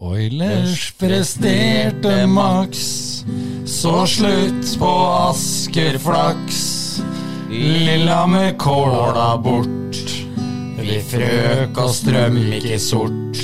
[0.00, 2.84] Oilers presterte maks,
[3.68, 4.92] så slutt på
[5.28, 6.62] Asker flaks.
[7.50, 10.00] Lillehammer kåla bort.
[10.80, 13.42] Vi frøk og strøm gikk i sort.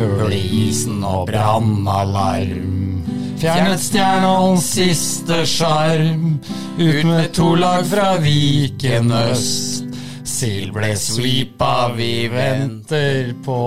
[0.00, 3.06] Høl i isen og brannalarm.
[3.38, 6.40] Fjernet Stjernholms siste sjarm.
[6.82, 9.86] Ut med to lag fra Viken øst.
[10.26, 13.62] Sild ble sweepa, vi venter på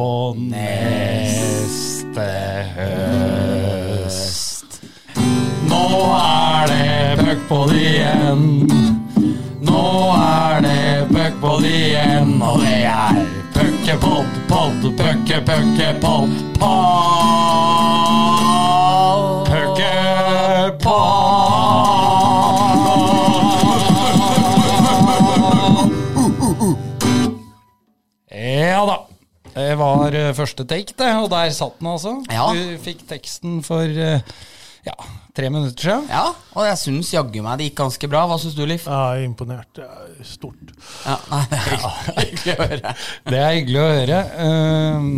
[2.09, 2.25] neste
[2.75, 4.79] høst.
[5.69, 5.85] Nå
[6.17, 8.45] er det puckpod igjen.
[9.61, 9.83] Nå
[10.17, 13.21] er det puckpod igjen, og det er
[13.53, 18.08] puckepod, pod, pucke, puckepod, pod.
[29.59, 32.15] Det var eh, første take, det, og der satt den altså.
[32.31, 32.47] Ja.
[32.55, 34.23] Du fikk teksten for eh,
[34.87, 34.95] ja,
[35.35, 36.07] tre minutter siden.
[36.11, 38.23] Ja, og jeg syns jaggu meg det gikk ganske bra.
[38.29, 38.85] Hva syns du, Liv?
[38.87, 39.69] Ja, jeg er imponert.
[39.75, 40.73] Det er stort.
[41.03, 41.75] Ja, nei, det er
[42.23, 42.95] hyggelig å høre.
[43.27, 44.21] Det er hyggelig å høre.
[44.39, 45.09] Um,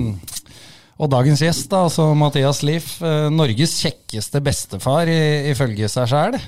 [1.01, 6.41] og dagens gjest, da, altså Mathias Liff, eh, Norges kjekkeste bestefar ifølge seg sjæl.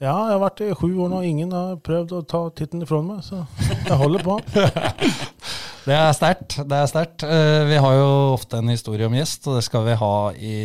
[0.00, 2.86] Ja, jeg har vært i sju år nå, og ingen har prøvd å ta tittelen
[2.86, 4.38] ifra meg, så jeg holder på.
[5.80, 6.58] Det er sterkt.
[6.68, 7.22] Det er sterkt.
[7.24, 10.56] Eh, Vi har jo ofte en historie om gjest, og det skal vi ha i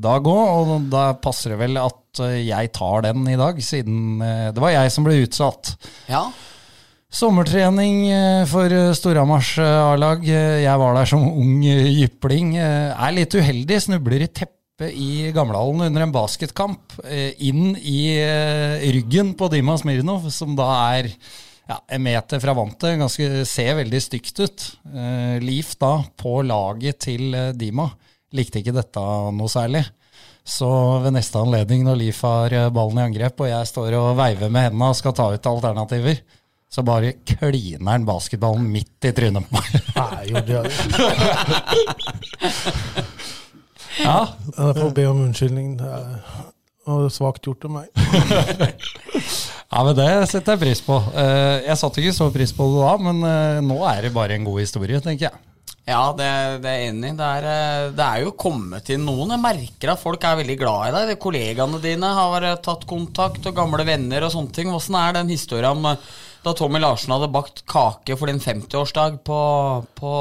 [0.00, 0.70] dag òg.
[0.72, 4.62] Og da passer det vel at eh, jeg tar den i dag, siden eh, det
[4.64, 5.74] var jeg som ble utsatt.
[6.08, 6.24] Ja,
[7.12, 8.06] Sommertrening
[8.48, 10.22] for Storhamars A-lag.
[10.24, 12.54] Jeg var der som ung jypling.
[12.56, 16.96] Er litt uheldig, snubler i teppet i Gamlehallen under en basketkamp.
[17.44, 18.16] Inn i
[18.96, 21.10] ryggen på Dima Smirnov, som da er
[21.72, 22.98] ja, en meter fra vantet.
[22.98, 24.68] Ganske, ser veldig stygt ut.
[24.92, 27.88] Eh, Leaf da, på laget til eh, Dima,
[28.36, 29.00] likte ikke dette
[29.32, 29.84] noe særlig.
[30.44, 30.68] Så
[31.04, 34.52] ved neste anledning, når Leaf har eh, ballen i angrep, og jeg står og veiver
[34.52, 36.22] med hendene og skal ta ut alternativer,
[36.72, 39.90] så bare kliner han basketballen midt i trynet på meg.
[39.96, 40.74] Nei, gjorde jeg det?
[44.06, 44.18] ja,
[44.56, 45.76] Jeg får be om unnskyldning.
[45.80, 47.86] Det var det er svakt gjort av meg.
[49.72, 50.98] ja, men det setter jeg pris på.
[51.16, 54.36] Eh, Jeg satte ikke så pris på det da, men eh, nå er det bare
[54.36, 55.40] en god historie, tenker jeg.
[55.88, 56.28] ja det,
[56.62, 57.16] det er jeg enig i.
[57.18, 59.32] Det eh, det er jo kommet inn noen.
[59.34, 61.14] Jeg merker at folk er veldig glad i deg.
[61.22, 64.70] Kollegaene dine har tatt kontakt, og gamle venner og sånne ting.
[64.76, 65.96] Åssen er den historien om
[66.42, 69.36] da Tommy Larsen hadde bakt kake for din 50-årsdag på,
[69.98, 70.12] på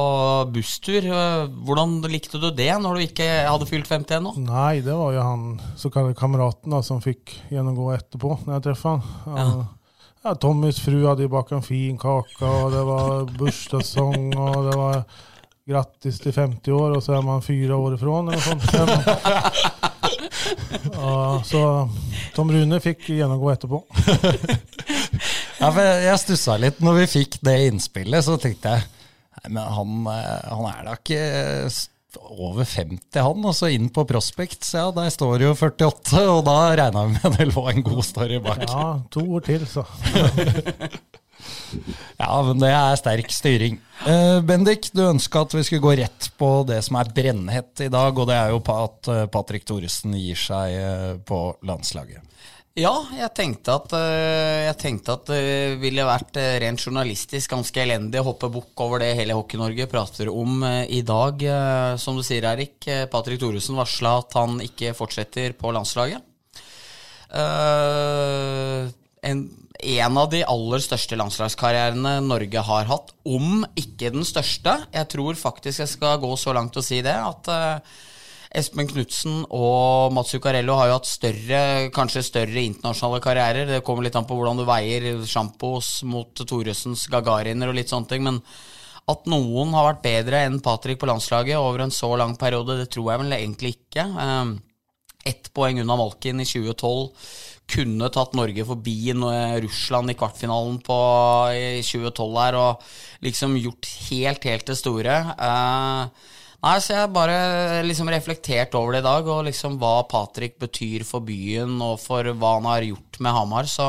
[0.53, 1.05] busstur?
[1.09, 4.33] Eh, Hvordan likte du det når du ikke hadde fylt 50 ennå?
[4.45, 5.47] Nei, det var jo han
[5.81, 9.01] såkalte kameraten da, som fikk gjennomgå etterpå, når jeg traff han.
[9.25, 9.61] Han-
[10.21, 14.99] Ja, Tommys fru hadde bakt en fin kake, og det var bursdagssang, og det var
[15.65, 18.61] grattis til 50 år, og så er man fire år ifrån, eller sånt.
[20.93, 21.61] Ja, så
[22.35, 23.81] Tom Rune fikk gjennomgå etterpå.
[25.61, 28.87] Ja, for jeg- stussa litt når vi fikk det innspillet, så tenkte jeg
[29.41, 31.21] Nei, men han, eh, han er da ikke
[32.29, 33.45] over 50, han.
[33.47, 34.67] Og så inn på Prospect.
[34.73, 38.03] ja, der står det jo 48, og da regna vi med det lå en god
[38.05, 38.65] story bak.
[38.67, 39.85] Ja, to år til, så.
[42.19, 43.79] Ja, men det er sterk styring.
[44.05, 47.87] Eh, Bendik, du ønska at vi skulle gå rett på det som er brennhett i
[47.89, 52.21] dag, og det er jo på at eh, Patrick Thoresen gir seg eh, på landslaget.
[52.79, 57.81] Ja, jeg tenkte at, øh, jeg tenkte at det ville vært øh, rent journalistisk ganske
[57.83, 61.43] elendig å hoppe bukk over det hele Hockey-Norge prater om i dag.
[61.99, 66.23] Som du sier, Erik, Patrick Thoresen varsla at han ikke fortsetter på landslaget.
[67.31, 68.91] Eh,
[69.23, 69.41] en,
[69.79, 74.75] en av de aller største landslagskarrierene Norge har hatt, om ikke den største.
[74.93, 77.99] Jeg tror faktisk jeg skal gå så langt å si det, at eh,
[78.51, 81.59] Espen Knutsen og Mats Zuccarello har jo hatt større,
[81.95, 83.69] kanskje større internasjonale karrierer.
[83.69, 88.11] Det kommer litt an på hvordan du veier sjampos mot Thoresens Gagariner og litt sånne
[88.11, 88.25] ting.
[88.27, 88.41] Men
[89.11, 92.89] at noen har vært bedre enn Patrick på landslaget over en så lang periode, det
[92.91, 94.05] tror jeg vel egentlig ikke.
[94.25, 94.51] Eh,
[95.31, 97.07] Ett poeng unna Malkin i 2012.
[97.71, 99.13] Kunne tatt Norge forbi
[99.63, 100.97] Russland i kvartfinalen på,
[101.53, 105.19] i 2012 her, og liksom gjort helt, helt det store.
[105.37, 107.37] Eh, Nei, så jeg bare
[107.87, 112.27] liksom reflektert over det i dag, og liksom hva Patrick betyr for byen, og for
[112.37, 113.69] hva han har gjort med Hamar.
[113.69, 113.87] Så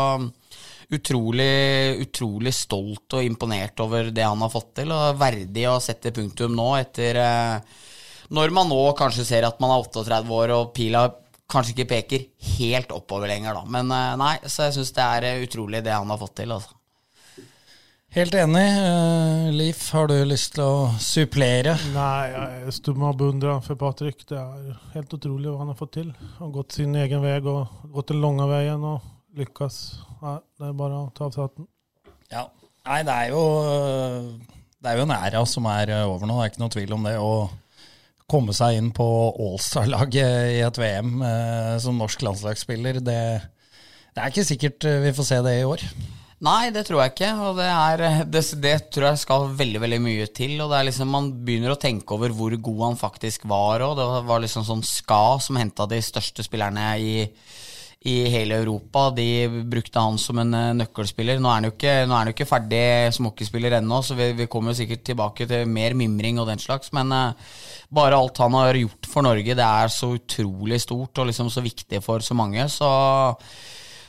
[0.92, 6.14] utrolig, utrolig stolt og imponert over det han har fått til, og verdig å sette
[6.16, 7.80] punktum nå etter eh,
[8.32, 11.06] Når man nå kanskje ser at man er 38 år, og pila
[11.52, 13.69] kanskje ikke peker helt oppover lenger, da.
[13.69, 16.56] Men eh, nei, så jeg syns det er eh, utrolig det han har fått til,
[16.56, 16.72] altså.
[18.12, 18.67] Helt enig.
[18.76, 21.79] Uh, Liv, har du lyst til å supplere?
[21.94, 24.26] Nei, jeg er stum av beundring for Patrick.
[24.29, 26.11] Det er helt utrolig hva han har fått til.
[26.35, 29.09] Han har gått sin egen vei og gått den lange veien og
[29.41, 29.81] lykkes.
[30.20, 31.70] Nei, det er bare å ta av seg hatten.
[32.29, 32.44] Ja.
[32.85, 33.43] Nei, det er jo
[34.82, 37.08] Det er jo en æra som er over nå, det er ikke noe tvil om
[37.08, 37.17] det.
[37.17, 39.06] Å komme seg inn på
[39.41, 43.20] Allstar-laget i et VM eh, som norsk landslagsspiller, det,
[44.12, 45.93] det er ikke sikkert vi får se det i år.
[46.43, 47.31] Nei, det tror jeg ikke.
[47.39, 50.56] Og det, er, det, det, tror jeg skal veldig veldig mye til.
[50.59, 53.85] Og det er liksom, Man begynner å tenke over hvor god han faktisk var.
[53.87, 57.12] Og det var liksom sånn Ska som henta de største spillerne i,
[58.11, 59.05] i hele Europa.
[59.15, 61.39] De brukte han som en uh, nøkkelspiller.
[61.39, 62.83] Nå er han jo ikke, nå er han jo ikke ferdig
[63.15, 66.62] som hockeyspiller ennå, så vi, vi, kommer jo sikkert tilbake til mer mimring og den
[66.62, 66.91] slags.
[66.99, 67.53] Men uh,
[67.94, 71.62] bare alt han har gjort for Norge, det er så utrolig stort og liksom så
[71.62, 72.67] viktig for så mange.
[72.67, 72.91] Så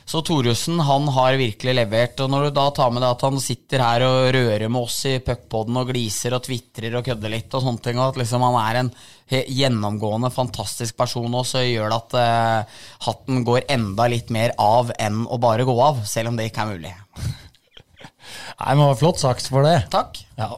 [0.04, 2.20] så Thoresen han har virkelig levert.
[2.20, 4.98] Og når du da tar med det at han sitter her og rører med oss
[5.08, 8.44] i puckpoden og gliser og tvitrer og kødder litt og sånne ting, og at liksom
[8.44, 8.92] han er en
[9.32, 14.92] gjennomgående fantastisk person òg, så gjør det at eh, hatten går enda litt mer av
[15.00, 16.94] enn å bare gå av, selv om det ikke er mulig.
[18.60, 19.78] Nei, men Flott sagt for det.
[19.94, 20.20] Takk.
[20.36, 20.52] Ja.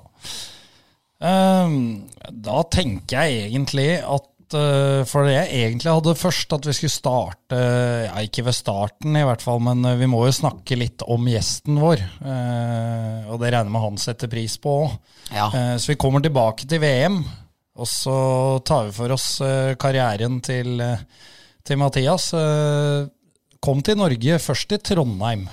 [1.16, 6.94] Um, da tenker jeg egentlig at Eh, for jeg egentlig hadde først, at vi skulle
[6.94, 11.02] starte ja, Ikke ved starten, i hvert fall, men eh, vi må jo snakke litt
[11.02, 12.04] om gjesten vår.
[12.22, 14.96] Eh, og det regner med han setter pris på òg.
[15.34, 15.50] Ja.
[15.80, 17.18] Så vi kommer tilbake til VM,
[17.76, 18.16] og så
[18.66, 19.28] tar vi for oss
[19.82, 20.78] karrieren til,
[21.66, 22.30] til Mathias.
[23.58, 25.48] Kom til Norge først i Trondheim.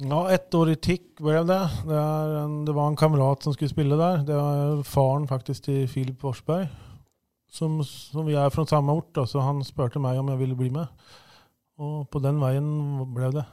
[0.00, 1.60] Ja, ett år i TIC ble det.
[1.84, 2.04] Det,
[2.40, 4.24] en, det, var en kamerat som skulle spille der.
[4.24, 6.70] Det var faren faktisk til Filip Forsberg
[7.50, 10.70] som, som, vi er fra samme ort, så han spurte meg om jeg ville bli
[10.74, 10.86] med.
[11.80, 12.70] Og på den veien
[13.14, 13.46] ble det.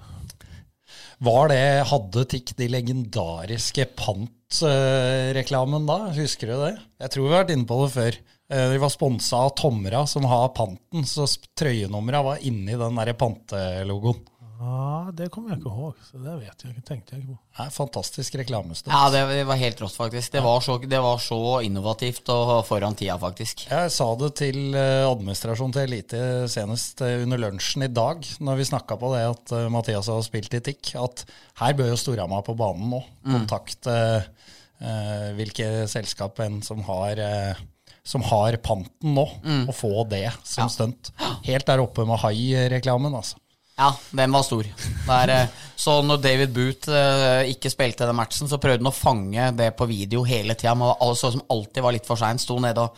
[1.24, 5.98] Var det, Hadde TIC de legendariske pantreklamen da?
[6.16, 6.74] Husker du det?
[7.04, 8.20] Jeg tror vi har vært inne på det før.
[8.48, 11.28] Eh, de var sponsa av Tomra, som har panten, så
[11.58, 14.22] trøyenumra var inni den der pantelogoen.
[14.58, 17.38] Ja, Det kommer jeg ikke ihåg, så det vet jeg ikke, tenkte jeg ikke på.
[17.58, 18.94] Det er Fantastisk reklamestunt.
[18.94, 20.32] Ja, det var helt rått, faktisk.
[20.34, 23.68] Det var, så, det var, så, innovativt og foran tida, faktisk.
[23.70, 28.60] Jeg sa det til eh, administrasjonen til Elite senest eh, under lunsjen i dag, når
[28.62, 31.26] vi snakka på det at uh, Mathias har spilt i TIC, at
[31.62, 33.32] her bør jo Storhamar på banen nå mm.
[33.32, 37.66] kontakte uh, hvilke selskap enn som har uh,
[38.08, 39.66] som har panten nå, mm.
[39.68, 40.72] og få det som ja.
[40.72, 41.12] stunt.
[41.44, 43.36] Helt der oppe med hai-reklamen, altså.
[43.78, 44.66] Ja, den var stor.
[45.08, 48.96] Der, eh, så når David Booth eh, ikke spilte den matchen, så prøvde han å
[48.96, 50.74] fange det på video hele tida.
[51.14, 52.42] Så som alltid var litt for sein.
[52.42, 52.98] Sto nede og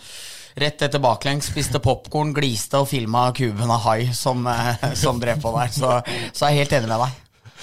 [0.59, 5.41] rett etter baklengs, spiste popkorn, gliste og filma kuben av hai som, eh, som drev
[5.43, 5.73] på der.
[5.75, 5.97] Så,
[6.31, 7.57] så er jeg helt enig med deg.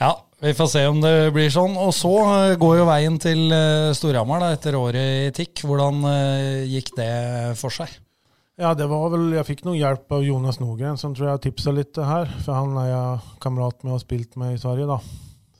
[0.00, 1.74] Ja, vi får se om det blir sånn.
[1.74, 2.14] Og så
[2.60, 3.50] går jo veien til
[3.98, 5.66] Storhamar etter året i TIC.
[5.66, 6.06] Hvordan
[6.70, 7.10] gikk det
[7.58, 7.98] for seg?
[8.60, 11.72] Ja, det var vel Jeg fikk noe hjelp av Jonas Nogren, som tror jeg tipsa
[11.72, 12.28] litt her.
[12.44, 14.98] For han er jeg kamerat med og spilt med i Sverige, da.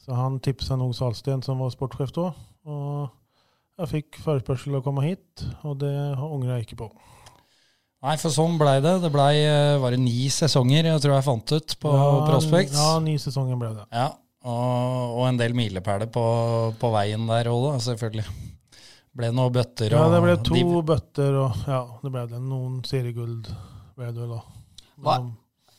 [0.05, 2.27] Så han tipsa nog Salsten, som var sportssjef da.
[2.69, 6.91] Og jeg fikk forespørsel å komme hit, og det angrer jeg ikke på.
[8.05, 8.99] Nei, for sånn blei det.
[9.01, 9.33] Det blei
[9.81, 12.77] var det ni sesonger, jeg tror jeg fant ut, på ja, Prospect.
[12.77, 13.89] Ja, ni sesonger ble det.
[13.97, 14.11] Ja,
[14.45, 16.25] og, og en del milepæler på,
[16.81, 18.29] på veien der òg, selvfølgelig.
[19.17, 19.91] Ble det noen bøtter?
[19.91, 20.65] Ja, det ble to de...
[20.87, 22.41] bøtter, og ja, det ble det.
[22.47, 23.41] Noen seriegull
[23.99, 24.43] ble det vel.
[25.03, 25.17] Hva,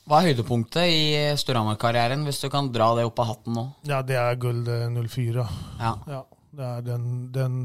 [0.09, 1.03] hva, er høydepunktet i
[1.39, 3.65] Storhamar-karrieren, hvis du kan dra det opp av hatten nå?
[3.87, 5.47] Ja, det er gull 04.
[5.79, 5.93] Ja.
[6.11, 6.23] ja.
[6.51, 7.59] Det er den, den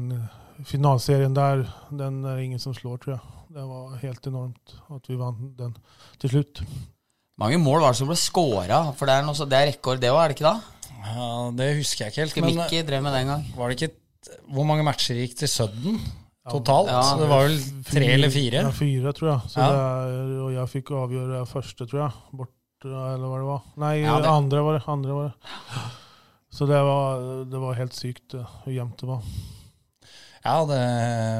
[0.65, 3.33] finalserien der, den er ingen som slår, tror jeg.
[3.57, 5.75] Det var helt enormt at vi vant den
[6.21, 6.63] til slutt.
[7.39, 8.81] mange mål var det som ble scora?
[8.95, 10.57] For det er, noe, det er rekord, det òg, er det ikke da?
[11.07, 12.37] Ja, Det husker jeg ikke helt.
[12.43, 13.47] men Mikki drev med det en gang.
[13.57, 13.95] Var det ikke
[14.53, 15.99] hvor mange matcher gikk til Sudden
[16.47, 16.91] totalt?
[16.91, 17.57] Ja, det var vel
[17.87, 18.63] tre fire, eller fire?
[18.67, 19.53] Ja, fire, tror jeg.
[19.57, 19.67] Ja.
[19.67, 22.23] Er, og jeg fikk avgjøre første, tror jeg.
[22.41, 23.61] Bort, eller hva det var.
[23.83, 24.31] Nei, ja, det.
[24.31, 24.83] andre var det.
[24.95, 25.53] Andre var det.
[26.57, 29.25] Så det var, det var helt sykt hvor jevnt det var.
[30.47, 30.79] Ja, det,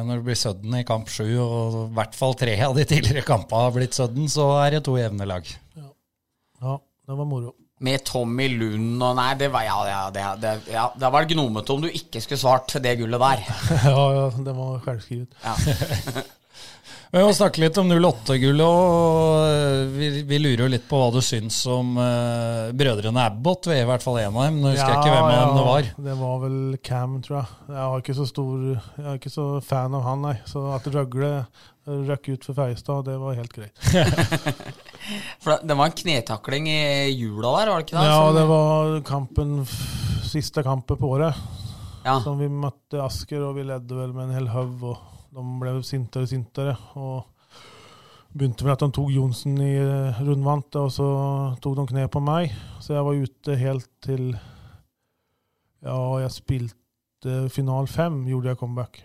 [0.08, 3.24] når det blir sudden i kamp sju, og i hvert fall tre av de tidligere
[3.26, 5.48] kampene har blitt sudden, så er det to jevne lag.
[5.78, 5.88] Ja,
[6.66, 6.76] ja
[7.08, 7.54] det var moro.
[7.86, 11.76] Med Tommy Lund og Nei, det var, ja, ja, det, det, ja, det var gnomete
[11.76, 13.46] om du ikke skulle svart det gullet der.
[13.92, 15.38] ja, ja, det var selvskrevet.
[15.46, 16.26] Ja.
[17.08, 21.08] Vi må snakke litt om 08-gullet, og eh, vi, vi, lurer jo litt på hva
[21.16, 23.70] du syns om uh, brødrene Abbott.
[23.72, 24.58] Vi er i hvert fall en av dem.
[24.60, 25.88] Nå husker ja, jeg ikke hvem ja, det var.
[26.10, 27.56] Det var vel Cam, tror jeg.
[27.72, 30.36] Jeg er ikke så stor Jeg er ikke så fan av han, nei.
[30.52, 31.32] Så at Røgle
[31.88, 33.88] røkk ut for Feiestad, det var helt greit.
[35.44, 36.82] For det var en knetakling i
[37.14, 38.08] jula der, var det ikke det?
[38.10, 39.54] Ja, det var kampen,
[40.28, 41.38] siste kampen på året.
[42.06, 42.20] Ja.
[42.24, 45.74] Som vi møtte Asker, og vi ledde vel med en hel haug, og de ble
[45.86, 46.76] sintere og sintere.
[47.00, 47.26] Og
[48.38, 51.08] begynte med at de tok Johnsen i eh, rundvante, og så
[51.64, 52.54] tok de kne på meg.
[52.84, 54.30] Så jeg var ute helt til
[55.86, 59.02] Ja, jeg spilte final fem, gjorde jeg comeback.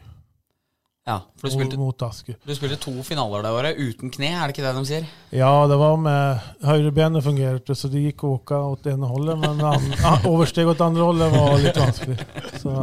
[1.02, 2.36] Ja, for du spilte, Mot Asker.
[2.46, 5.08] du spilte to finaler det året uten kne, er det ikke det de sier?
[5.34, 9.40] Ja, det var med Høyrebenet fungerte, så det gikk å åke åt ene holdet.
[9.42, 9.88] Men an,
[10.30, 12.18] oversteg åt andre holdet var litt vanskelig.
[12.62, 12.76] Så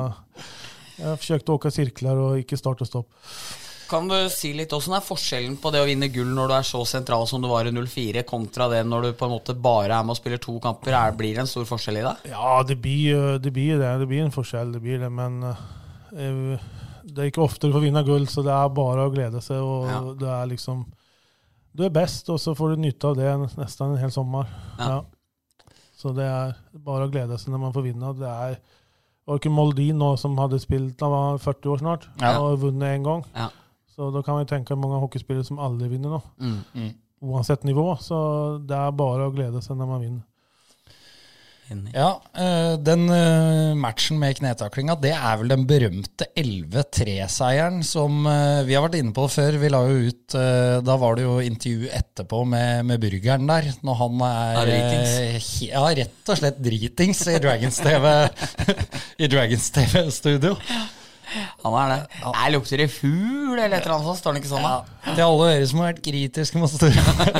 [1.00, 3.32] jeg forsøkte å åke sirkler og ikke start og stopp.
[3.90, 6.68] Kan du si litt Åssen er forskjellen på det å vinne gull når du er
[6.68, 9.96] så sentral som du var i 04, kontra det når du på en måte bare
[9.96, 10.92] er med og spiller to kamper?
[10.94, 12.14] Er, blir det en stor forskjell i det?
[12.36, 13.96] Ja, det blir, det blir det.
[14.04, 15.10] Det blir en forskjell, det blir det.
[15.10, 16.70] Men eh,
[17.20, 19.60] det er ikke ofte du får vinne gull, så det er bare å glede seg.
[19.60, 20.00] Og Ja.
[20.16, 20.86] det er liksom
[21.76, 23.28] Du er best, og så får du nytte av det
[23.60, 24.48] nesten en hel sommer.
[24.80, 24.88] Ja.
[24.88, 25.02] Ja.
[26.00, 28.14] Så det er bare å glede seg når man får vinne.
[28.18, 28.56] Det er
[29.28, 32.08] var ikke Moldin nå som hadde spilt Han var 40 år snart
[32.40, 33.24] og vunnet én gang.
[33.36, 33.50] Ja.
[33.94, 36.22] Så da kan vi tenke mange hockeyspillere som aldri vinner nå.
[36.40, 36.94] Mm.
[37.22, 37.98] Uansett nivå.
[38.02, 40.24] Så det er bare å glede seg når man vinner.
[41.70, 41.92] Enig.
[41.94, 48.64] Ja, eh, den eh, matchen med knetaklinga, det er vel den berømte 11-3-seieren som eh,
[48.66, 49.60] vi har vært inne på før.
[49.62, 50.38] Vi la jo ut
[50.86, 56.32] Da var det jo intervju etterpå med, med burgeren der, når han er Ja, rett
[56.34, 58.14] og slett dritings i Dragons TV
[59.24, 60.58] I Dragons TV-studio.
[61.64, 62.00] Han er det.
[62.26, 64.74] Her lukter det fugl eller et eller annet sånt, står han ikke sånn da?
[65.10, 67.40] Til alle dere som har vært kritiske mot Storhamar.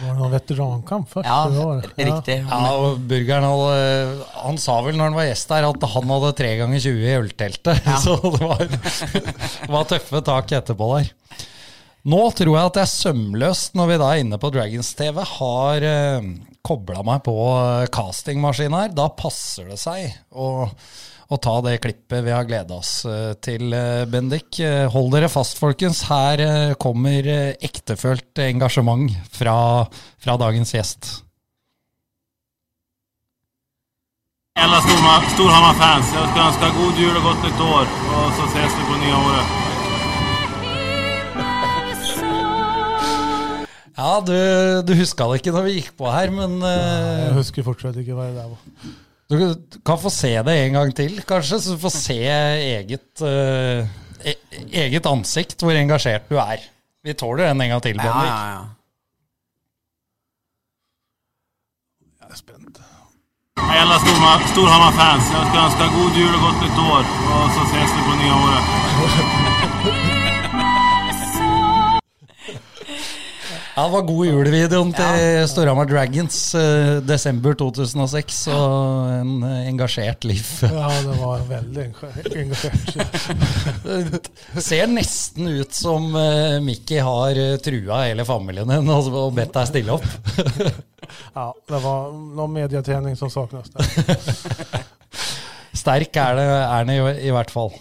[0.00, 1.28] Det var noen veterankamp først.
[1.28, 2.36] Ja, det var riktig.
[2.40, 6.30] Ja, og burgeren hadde, Han sa vel når han var gjest der, at han hadde
[6.38, 7.90] tre ganger 20 i ølteltet.
[8.06, 11.10] Så det var, det var tøffe tak etterpå der.
[12.08, 15.84] Nå tror jeg at jeg sømløst, når vi da er inne på Dragons TV, har
[15.84, 16.30] eh,
[16.64, 18.94] kobla meg på eh, castingmaskin her.
[18.96, 20.64] Da passer det seg å,
[21.30, 24.58] å ta det klippet vi har gleda oss eh, til, eh, Bendik.
[24.58, 26.02] Eh, hold dere fast, folkens.
[26.10, 27.26] Her kommer
[27.62, 29.86] ektefølt engasjement fra,
[30.18, 31.10] fra dagens gjest.
[34.60, 38.88] Alla Storhammar-fans, jeg skal ønske god jul og godt nytt år Og så ses vi
[38.90, 39.46] på nye året.
[44.00, 44.32] Ja, du,
[44.88, 48.16] du huska det ikke når vi gikk på her, men eh, Jeg husker fortsatt ikke
[48.16, 48.60] hva det der var.
[49.30, 53.86] Du kan få se det en gang til, kanskje, så du får se eget, uh,
[54.26, 54.34] e
[54.82, 56.64] eget ansikt, hvor engasjert du er.
[57.04, 58.26] Vi tåler den en gang til, Bendik.
[58.26, 58.62] ja, ja.
[62.20, 62.80] Jeg er spent.
[63.60, 67.04] Hei, alla Storma- Storhammar-fans, Jeg ønsker god jul og godt nytt år
[67.36, 70.26] og så ses vi på nye året.
[73.76, 80.26] Ja, det var god julevideoen til Storhamar Dragons, eh, desember 2006, og en eh, engasjert
[80.26, 80.42] liv.
[80.66, 84.30] Ja, det var veldig engasjert engasjert.
[84.68, 89.54] Ser nesten ut som eh, Mickey har eh, trua hele familien din og, og bedt
[89.56, 90.08] deg stille opp.
[91.34, 93.82] Ja, det var noe medietrening som saknes der.
[95.80, 97.72] Sterk er det er i hvert fall.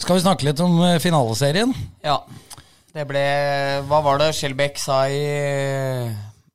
[0.00, 1.74] Skal vi snakke litt om eh, finaleserien?
[2.04, 2.20] ja.
[2.96, 3.22] Det ble
[3.90, 5.20] Hva var det Skjelbæk sa i,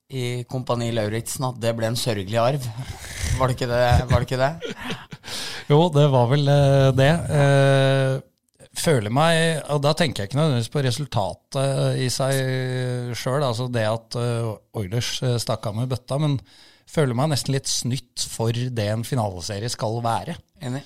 [0.10, 1.46] i Kompani Lauritzen?
[1.52, 2.66] At det ble en sørgelig arv?
[3.38, 3.84] Var det ikke det?
[4.10, 4.56] Var det, ikke det?
[5.72, 7.12] Jo, det var vel eh, det.
[7.38, 8.16] Eh,
[8.76, 13.86] føler meg Og da tenker jeg ikke nødvendigvis på resultatet i seg sjøl, altså det
[13.88, 14.50] at eh,
[14.82, 15.14] Oilers
[15.46, 16.40] stakk av med bøtta, men
[16.90, 20.40] føler meg nesten litt snytt for det en finaleserie skal være.
[20.66, 20.82] Enig?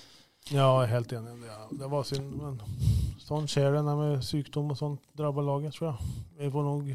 [0.54, 1.32] Ja, jeg er helt enig.
[1.42, 2.60] Det, det var synd, men
[3.18, 6.12] sånn skjer det når sykdom og sånt drabber laget, tror jeg.
[6.38, 6.92] Vi får nok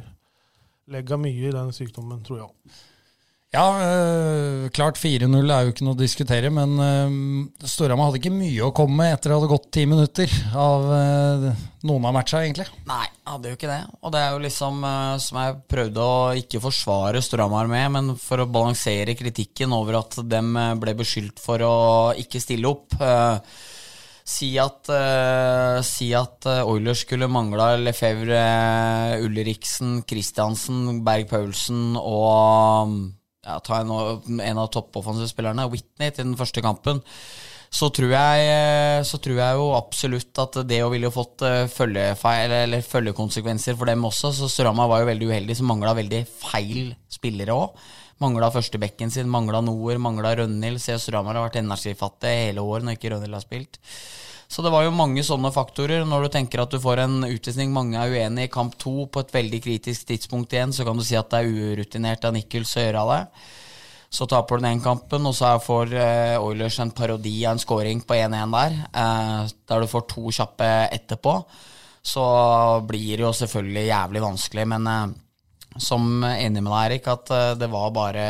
[0.94, 2.76] legge mye i den sykdommen, tror jeg.
[3.50, 8.30] Ja, øh, klart 4-0 er jo ikke noe å diskutere, men øh, Storhamar hadde ikke
[8.30, 11.48] mye å komme med etter at det hadde gått ti minutter av øh,
[11.90, 12.68] noen av matcha, egentlig.
[12.86, 13.80] Nei, hadde jo ikke det.
[14.06, 14.86] Og det er jo liksom
[15.26, 20.20] som jeg prøvde å ikke forsvare Storhamar med, men for å balansere kritikken over at
[20.30, 21.76] dem ble beskyldt for å
[22.22, 22.94] ikke stille opp.
[24.30, 28.44] si at, uh, si at Oilers skulle mangla Lefebvre,
[29.26, 37.00] Ulriksen, Christiansen, Berg-Paulsen og ja, ta en, en av toppoffensivspillerne, Whitney, til den første kampen
[37.70, 42.82] så tror, jeg, så tror jeg jo absolutt at det ville fått eh, følgefeil eller
[42.82, 44.32] følgekonsekvenser for dem også.
[44.34, 47.78] Så Storhamar var jo veldig uheldig, så mangla veldig feil spillere òg.
[48.20, 50.82] Mangla førstebekken sin, mangla Noer, mangla Rønhild.
[50.82, 53.78] Se, Storhamar har vært energifattig hele året når ikke Rønhild har spilt.
[54.50, 56.02] Så det var jo mange sånne faktorer.
[56.02, 59.22] Når du tenker at du får en utvisning, mange er uenig i kamp to på
[59.22, 62.74] et veldig kritisk tidspunkt igjen, så kan du si at det er urutinert av Nichols
[62.74, 63.20] å gjøre det.
[64.10, 67.62] Så taper du den ene kampen, og så får eh, Oilers en parodi av en
[67.62, 71.36] scoring på 1-1 der, eh, der du får to kjappe etterpå.
[72.02, 72.26] Så
[72.90, 75.14] blir det jo selvfølgelig jævlig vanskelig, men eh,
[75.78, 77.30] som enig med deg, Erik, at
[77.60, 78.26] det var bare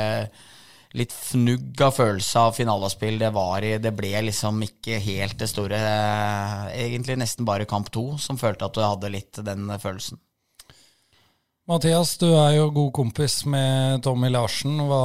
[0.98, 3.18] litt fnugg av følelse av finalespill.
[3.22, 7.90] Det, var, i- det ble liksom ikke helt det store eh, Egentlig nesten bare kamp
[7.94, 10.18] to som følte at du hadde litt den følelsen.
[11.70, 14.72] Mathias, du er jo god kompis med Tommy Larsen.
[14.88, 14.96] Hva,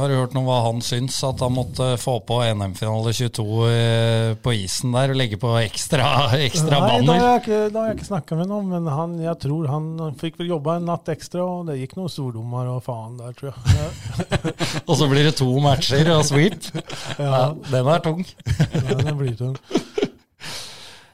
[0.00, 1.14] har du hørt noe om hva han syns?
[1.22, 6.08] At han måtte få på NM-finale 22 eh, på isen der og legge på ekstra,
[6.48, 7.20] ekstra Nei, banner?
[7.22, 9.86] jeg ikke, det har jeg ikke snakka med noen, men han, jeg tror han
[10.18, 13.52] fikk vel jobba en natt ekstra, og det gikk noen stordommer og faen der, tror
[13.52, 13.92] jeg.
[14.90, 16.66] Og så blir det to matcher og sweep?
[17.20, 18.24] Ja, den er tung.
[18.56, 19.54] ja, den blir tung.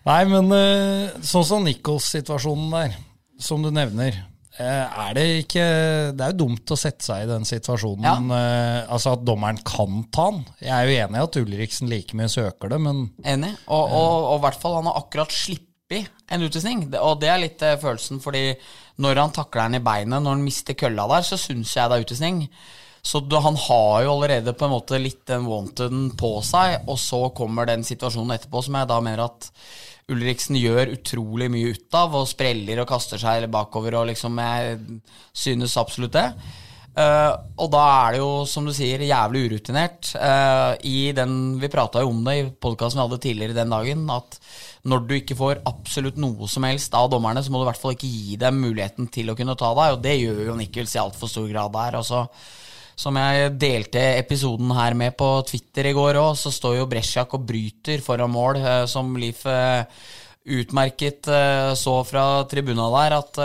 [0.08, 2.96] Nei, men eh, sånn som Nichols-situasjonen der,
[3.44, 4.22] som du nevner.
[4.58, 5.64] Eh, Er det ikke
[6.16, 8.30] Det er jo dumt å sette seg i den situasjonen.
[8.36, 10.44] eh, Altså at dommeren kan ta han.
[10.60, 13.52] Jeg er jo enig i at Ulriksen like mye søker det, men Enig.
[13.68, 16.86] Og, og, og i hvert fall han har akkurat sluppet en utvisning.
[16.98, 18.48] Og det er litt eh, følelsen, fordi
[19.02, 21.98] når han takler den i beinet, når han mister kølla der, så syns jeg det
[21.98, 22.40] er utvisning.
[23.06, 27.28] Så han har jo allerede på en måte litt den wanteden på seg, og så
[27.36, 29.46] kommer den situasjonen etterpå som jeg da mener at
[30.06, 34.78] Ulriksen gjør utrolig mye ut av, og spreller og kaster seg bakover, og liksom Jeg
[35.34, 36.28] synes absolutt det.
[36.96, 40.12] Uh, og da er det jo, som du sier, jævlig urutinert.
[40.14, 44.06] Uh, i den, Vi prata jo om det i podkasten vi hadde tidligere den dagen,
[44.14, 44.38] at
[44.86, 47.82] når du ikke får absolutt noe som helst av dommerne, så må du i hvert
[47.82, 50.94] fall ikke gi dem muligheten til å kunne ta deg, og det gjør jo Nichols
[50.94, 51.98] i altfor stor grad der.
[51.98, 52.22] Og så,
[52.96, 57.34] som jeg delte episoden her med på Twitter i går òg, så står jo Bresjak
[57.36, 59.84] og bryter foran mål, eh, som Leif eh,
[60.56, 63.42] utmerket eh, så fra tribuna der, at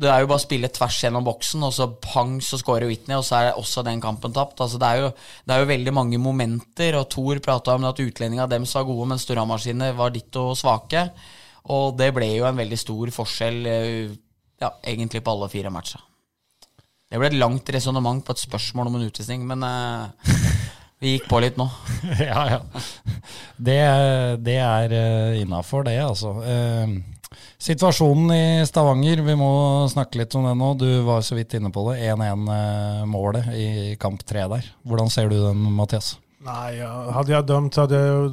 [0.00, 3.18] det er jo bare å spille tvers gjennom boksen, og så pang, så scorer Whitney,
[3.18, 4.62] og så er også den kampen tapt.
[4.64, 5.10] Altså, det, er jo,
[5.44, 9.10] det er jo veldig mange momenter, og Thor prata om at utlendinga deres var gode,
[9.12, 11.04] mens Storhamar sine var ditto svake.
[11.76, 13.60] Og det ble jo en veldig stor forskjell,
[14.64, 16.00] ja, egentlig på alle fire matcha.
[17.10, 20.12] Det ble et langt resonnement på et spørsmål om en utvisning, men uh,
[21.02, 21.66] vi gikk på litt nå.
[22.22, 22.60] ja, ja.
[23.58, 23.78] Det,
[24.46, 26.36] det er uh, innafor, det, altså.
[26.38, 29.50] Uh, situasjonen i Stavanger, vi må
[29.90, 30.70] snakke litt om det nå.
[30.78, 31.98] Du var så vidt inne på det.
[32.14, 34.70] 1-1-målet i kamp tre der.
[34.86, 36.14] Hvordan ser du den, Mathias?
[36.46, 36.78] Nei,
[37.10, 38.30] hadde jeg dømt, hadde jeg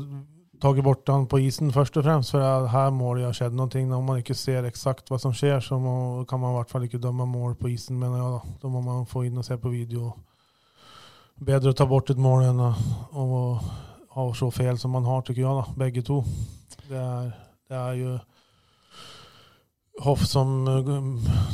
[0.61, 2.33] tatt bort han på isen først og fremst.
[2.33, 3.83] For her må det ha skjedd noe.
[3.89, 6.87] Når man ikke ser eksakt hva som skjer, så må, kan man i hvert fall
[6.87, 8.31] ikke dømme mål på isen, mener jeg.
[8.31, 10.13] Da Da må man få inn og se på video.
[11.37, 12.71] Bedre å ta bort et mål enn å,
[13.13, 13.27] å
[14.15, 15.45] ha så feil som man har, syns jeg.
[15.61, 16.23] da, Begge to.
[16.87, 17.31] Det er,
[17.69, 18.17] det er jo
[20.05, 20.89] Hoff som uh,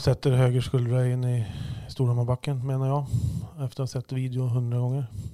[0.04, 1.38] setter høyre skuldre inn i
[1.94, 3.22] Storhammarbakken, mener jeg.
[3.64, 5.33] Etter å ha sett video hundre ganger.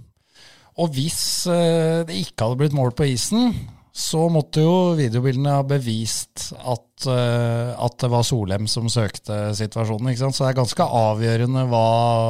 [0.79, 1.19] Og hvis
[1.51, 3.53] eh, det ikke hadde blitt mål på isen,
[3.99, 10.15] så måtte jo videobildene ha bevist at, eh, at det var Solheim som søkte situasjonen.
[10.15, 11.87] Så det er ganske avgjørende hva,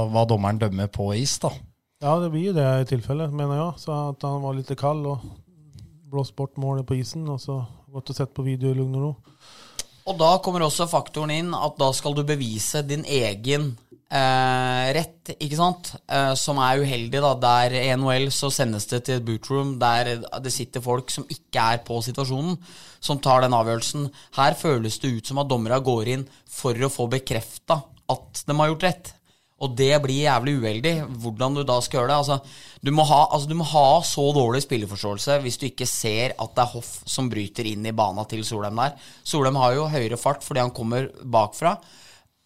[0.09, 1.37] hva dommeren dømmer på is.
[1.43, 1.53] da.
[2.01, 3.83] Ja, det blir jo det i tilfellet, mener jeg.
[3.83, 5.29] Så at han var litt kald og
[6.09, 8.97] blåst bort målet på isen, og så gått og sett på video i lugn
[10.07, 13.71] og da kommer også faktoren inn at da skal du bevise din egen
[14.09, 15.91] eh, rett, ikke sant?
[16.09, 17.33] Eh, som er uheldig, da.
[17.43, 21.67] Der i NHL så sendes det til et bootroom der det sitter folk som ikke
[21.75, 22.57] er på situasjonen,
[22.99, 24.09] som tar den avgjørelsen.
[24.39, 28.57] Her føles det ut som at dommerne går inn for å få bekrefta at de
[28.57, 29.15] har gjort rett.
[29.59, 32.17] Og det blir jævlig uheldig, hvordan du da skal gjøre det.
[32.21, 32.37] Altså,
[32.85, 36.53] du, må ha, altså, du må ha så dårlig spilleforståelse hvis du ikke ser at
[36.55, 38.95] det er Hoff som bryter inn i bana til Solheim der.
[39.27, 41.75] Solheim har jo høyere fart fordi han kommer bakfra.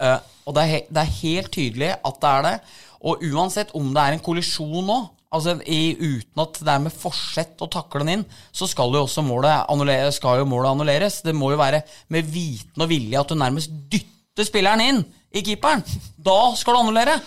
[0.02, 0.18] Uh,
[0.50, 2.56] og det er, det er helt tydelig at det er det.
[3.04, 5.00] Og uansett om det er en kollisjon nå,
[5.34, 9.04] altså i, uten at det er med forsett å takle den inn, så skal jo
[9.06, 11.22] også målet, annulleres, jo målet annulleres.
[11.26, 15.44] Det må jo være med viten og vilje at du nærmest dytter spilleren inn i
[15.46, 15.84] keeperen.
[16.18, 17.18] Da skal du annullere.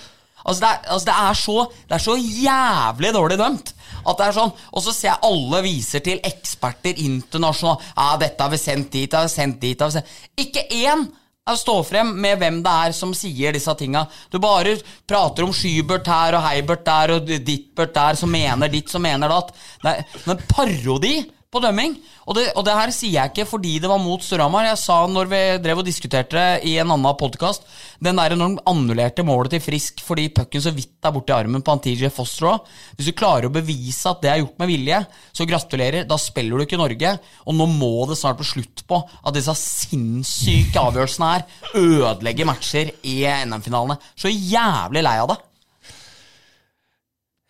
[0.46, 1.56] Altså det, er, altså det, er så,
[1.88, 3.72] det er så jævlig dårlig dømt.
[4.06, 7.86] At det er sånn, Og så ser jeg alle viser til eksperter internasjonalt.
[7.96, 10.12] Ja, 'Dette har vi sendt dit, har vi sendt dit' har vi sendt.
[10.38, 11.08] Ikke én
[11.54, 14.06] står frem med hvem det er som sier disse tinga.
[14.30, 14.74] Du bare
[15.06, 19.30] prater om Skybert her og Heibert der og Dittbert der, som mener ditt, som mener
[19.30, 19.52] datt.
[19.82, 21.14] Det er en parodi
[21.52, 21.94] på dømming.
[22.26, 24.66] Og det, og det her sier jeg ikke fordi det var mot Storhamar.
[24.68, 27.66] Jeg sa når vi drev og diskuterte det i en annen podkast,
[28.02, 31.64] den der når de annullerte målet til Frisk fordi pucken så vidt er borti armen
[31.64, 32.60] på han TJ Foster.
[32.96, 36.06] Hvis du klarer å bevise at det er gjort med vilje, så gratulerer.
[36.08, 37.16] Da spiller du ikke Norge.
[37.46, 41.46] Og nå må det snart bli slutt på at disse sinnssyke avgjørelsene her
[41.78, 43.98] ødelegger matcher i NM-finalene.
[44.18, 45.38] Så jævlig lei av det.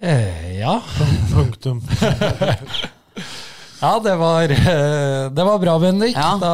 [0.07, 0.77] Eh, ja.
[1.33, 1.81] Punktum.
[3.81, 4.53] ja, det var,
[5.37, 6.17] det var bra, Bendik.
[6.17, 6.35] Ja.
[6.41, 6.53] Da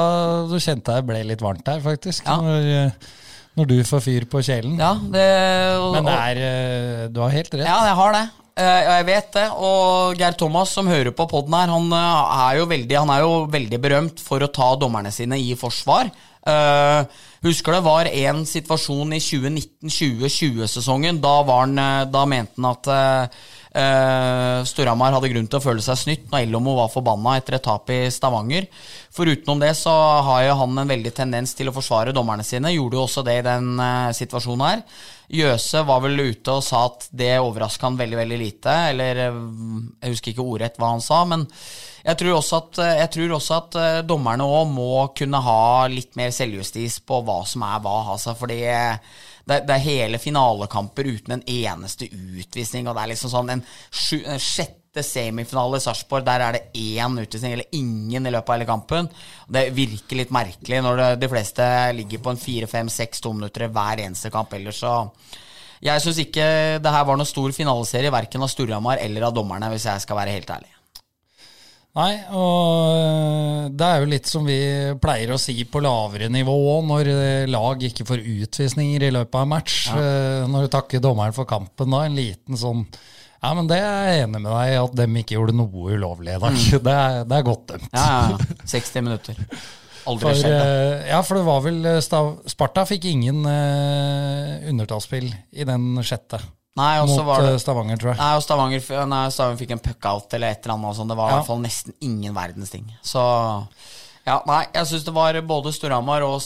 [0.51, 2.27] du kjente jeg ble litt varmt her, faktisk.
[2.27, 2.39] Ja.
[2.43, 3.11] Når, eh,
[3.59, 4.79] når du får fyr på kjelen.
[4.81, 5.27] Ja, det,
[5.79, 7.69] og, Men det er, eh, du har helt rett.
[7.69, 8.25] Ja, jeg har det.
[8.63, 9.47] Eh, jeg vet det.
[9.55, 13.33] Og Geir Thomas, som hører på poden her, han, er jo veldig, han er jo
[13.53, 16.11] veldig berømt for å ta dommerne sine i forsvar.
[16.43, 17.07] Uh,
[17.47, 21.21] husker det var en situasjon i 2019-2020-sesongen.
[21.23, 21.37] Da,
[22.11, 26.75] da mente han at uh, Storhamar hadde grunn til å føle seg snytt når Ellomo
[26.77, 28.67] var forbanna etter et tap i Stavanger.
[29.13, 29.93] Forutenom det så
[30.27, 32.75] har jo han en veldig tendens til å forsvare dommerne sine.
[32.75, 34.85] Gjorde jo også det i den eh, situasjonen her.
[35.33, 38.77] Jøse var vel ute og sa at det overraska han veldig, veldig lite.
[38.93, 39.41] Eller eh,
[40.03, 41.49] jeg husker ikke ordrett hva han sa, men
[42.03, 42.81] jeg tror også at,
[43.15, 43.77] tror også at
[44.09, 47.99] dommerne òg må kunne ha litt mer selvjustis på hva som er hva.
[48.17, 48.65] Altså, fordi
[49.49, 53.65] det, det er hele finalekamper uten en eneste utvisning, og det er liksom sånn en,
[53.91, 58.53] sju, en sjette semifinale i Sarpsborg, der er det én utvisning, eller ingen i løpet
[58.53, 59.09] av hele kampen.
[59.49, 63.71] Det virker litt merkelig når det, de fleste ligger på en fire, fem, seks tominutter
[63.73, 64.99] hver eneste kamp ellers, så
[65.83, 66.45] jeg syns ikke
[66.79, 70.21] det her var noen stor finaleserie, verken av Storhamar eller av dommerne, hvis jeg skal
[70.21, 70.71] være helt ærlig.
[71.93, 74.59] Nei, og øh, det er jo litt som vi
[75.01, 79.37] pleier å si på lavere nivå òg, når øh, lag ikke får utvisninger i løpet
[79.37, 79.83] av en match.
[79.91, 80.47] Ja.
[80.49, 82.87] Når du takker dommeren for kampen da, en liten sånn
[83.43, 86.33] Ja, men det er jeg enig med deg i at dem ikke gjorde noe ulovlig
[86.39, 86.59] i dag.
[86.89, 87.93] Det, er, det er godt dømt.
[87.93, 88.71] Ja, ja, ja.
[88.73, 89.45] 60 minutter.
[90.09, 90.57] Aldri For, skjedd.
[90.57, 91.93] øh, ja, for det var vel
[92.57, 96.41] Sparta fikk ingen uh, undertallsspill i den sjette
[96.81, 98.19] Nei, mot var det øh, Stavanger, tror jeg.
[98.23, 101.13] Nei, og Stavanger, nei, Stavanger fikk en puckout eller et eller annet sånt.
[101.13, 102.87] Det var i hvert fall nesten ingen verdens ting.
[103.05, 103.21] Så
[104.25, 106.39] ja, nei, jeg syns det var både Storhamar og,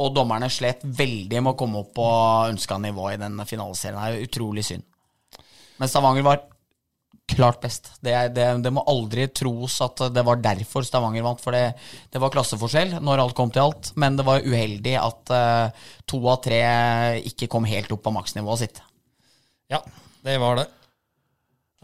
[0.00, 2.10] og dommerne slet veldig med å komme opp på
[2.48, 4.00] ønska nivå i den finaleserien.
[4.00, 4.86] Det er utrolig synd.
[5.78, 6.42] Men Stavanger var
[7.28, 7.92] klart best.
[8.00, 11.76] Det, det, det må aldri tros at det var derfor Stavanger vant, for det,
[12.10, 13.92] det var klasseforskjell når alt kom til alt.
[14.00, 16.62] Men det var uheldig at uh, to av tre
[17.28, 18.82] ikke kom helt opp på maksnivået sitt.
[19.70, 19.82] Ja,
[20.24, 20.66] det var det.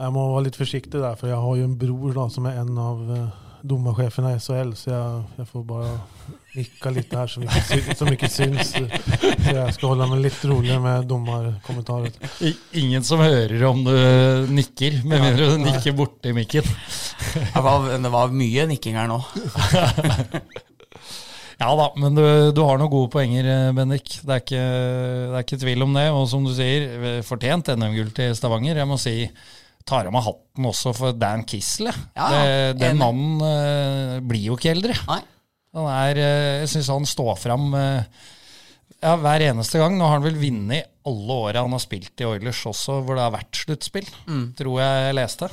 [0.00, 2.56] Jeg må være litt forsiktig der, for jeg har jo en bror da, som er
[2.64, 5.92] en av uh, dommersjefene i SHL, så jeg, jeg får bare
[6.56, 8.72] nikke litt her ikke, sy- som ikke syns.
[8.74, 12.10] Så jeg skal holde meg litt rolig med dommerkommentarer.
[12.80, 13.94] Ingen som hører om du
[14.54, 16.66] nikker, med mindre du nikker borti mikken.
[17.34, 19.20] Det var, det var mye nikking her nå.
[21.60, 24.16] Ja da, men du, du har noen gode poenger, eh, Bendik.
[24.20, 26.08] Det er, ikke, det er ikke tvil om det.
[26.14, 28.82] Og som du sier, fortjent NM-gull til Stavanger.
[28.82, 29.18] Jeg må si
[29.84, 31.92] tar av meg hatten også for Dan Kisle.
[32.16, 34.96] Ja, det, den mannen uh, blir jo ikke eldre.
[35.74, 38.00] Er, eh, jeg syns han står fram uh,
[39.04, 39.98] ja, hver eneste gang.
[39.98, 43.26] Nå har han vel vunnet alle åra han har spilt i Oilers også, hvor det
[43.26, 44.06] har vært sluttspill.
[44.24, 44.46] Mm.
[44.56, 45.50] Tror jeg jeg leste.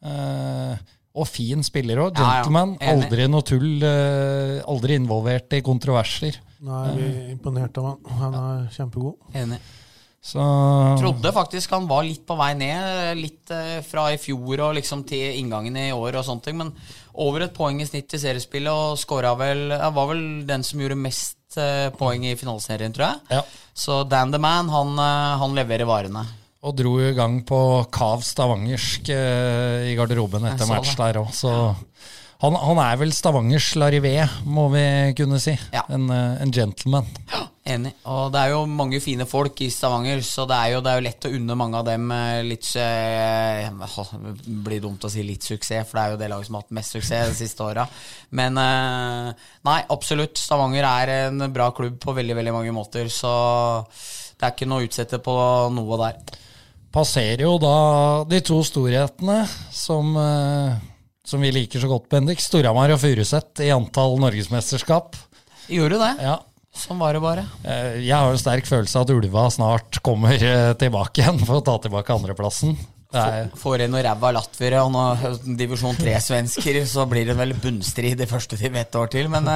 [0.00, 2.14] Eh, og fin spiller òg.
[2.14, 2.38] Ja, ja.
[2.44, 2.76] Gentleman.
[2.80, 3.82] Aldri noe tull.
[3.82, 6.38] eh, aldri involvert i kontroverser.
[6.60, 8.00] Nei, vi er imponert av han.
[8.20, 9.16] Han er kjempegod.
[9.34, 9.58] Enig.
[10.20, 10.42] Så
[11.00, 15.02] Trodde faktisk han var litt på vei ned, litt eh, fra i fjor og liksom
[15.08, 16.74] til inngangen i år og sånne ting, men
[17.24, 20.82] over et poeng i snitt i seriespillet og skåra vel ja, Var vel den som
[20.84, 23.38] gjorde mest eh, poeng i finaleserien, tror jeg.
[23.38, 23.40] Ja.
[23.72, 24.92] Så Dan the Man, han,
[25.40, 26.26] han leverer varene.
[26.60, 27.58] Og dro i gang på
[27.92, 31.54] kav stavangersk eh, i garderoben etter match der òg, så
[32.40, 34.14] han, han er vel Stavangers Larivé,
[34.48, 34.82] må vi
[35.18, 35.52] kunne si.
[35.74, 35.82] Ja.
[35.92, 37.08] En, eh, en gentleman.
[37.70, 37.92] Enig.
[38.08, 40.96] Og det er jo mange fine folk i Stavanger, så det er jo, det er
[40.96, 45.24] jo lett å unne mange av dem eh, litt eh, Det blir dumt å si
[45.26, 47.66] litt suksess, for det er jo det laget som har hatt mest suksess de siste
[47.66, 47.84] åra.
[48.40, 50.40] Men eh, nei, absolutt.
[50.40, 53.32] Stavanger er en bra klubb på veldig, veldig mange måter, så
[54.40, 55.36] det er ikke noe å utsette på
[55.76, 56.40] noe der.
[56.90, 57.74] Passerer jo da
[58.26, 60.78] de to storhetene som, eh,
[61.24, 62.42] som vi liker så godt, Bendik.
[62.42, 65.14] Storhamar og Furuset i antall norgesmesterskap.
[65.70, 66.14] Gjorde det.
[66.26, 66.38] Ja.
[66.74, 67.44] Sånn var det bare.
[67.64, 71.60] Eh, Jeg har en sterk følelse av at ulva snart kommer eh, tilbake igjen for
[71.60, 72.74] å ta tilbake andreplassen.
[73.10, 78.20] Det Får inn noen ræva latviere og noen divisjon 3-svensker, så blir det vel bunnstrid
[78.22, 79.26] i første til vet år til.
[79.30, 79.48] Men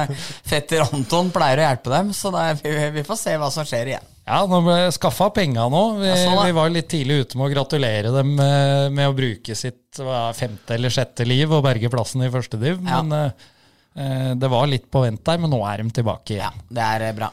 [0.43, 3.93] fetter Anton pleier å hjelpe dem, så det vi, vi får se hva som skjer
[3.93, 4.11] igjen.
[4.25, 5.81] Ja, nå ble jeg skaffa penga nå.
[5.99, 9.15] Vi, Ja, sånn, vi var litt tidlig ute med å gratulere dem med, med å
[9.17, 12.79] bruke sitt hva, femte eller sjette liv og berge plassen i første div.
[12.81, 13.01] Ja.
[13.03, 13.49] Men eh,
[14.01, 16.65] eh, det var litt på vent der, men nå er de tilbake Ja, igjen.
[16.73, 17.29] det er eh, bra.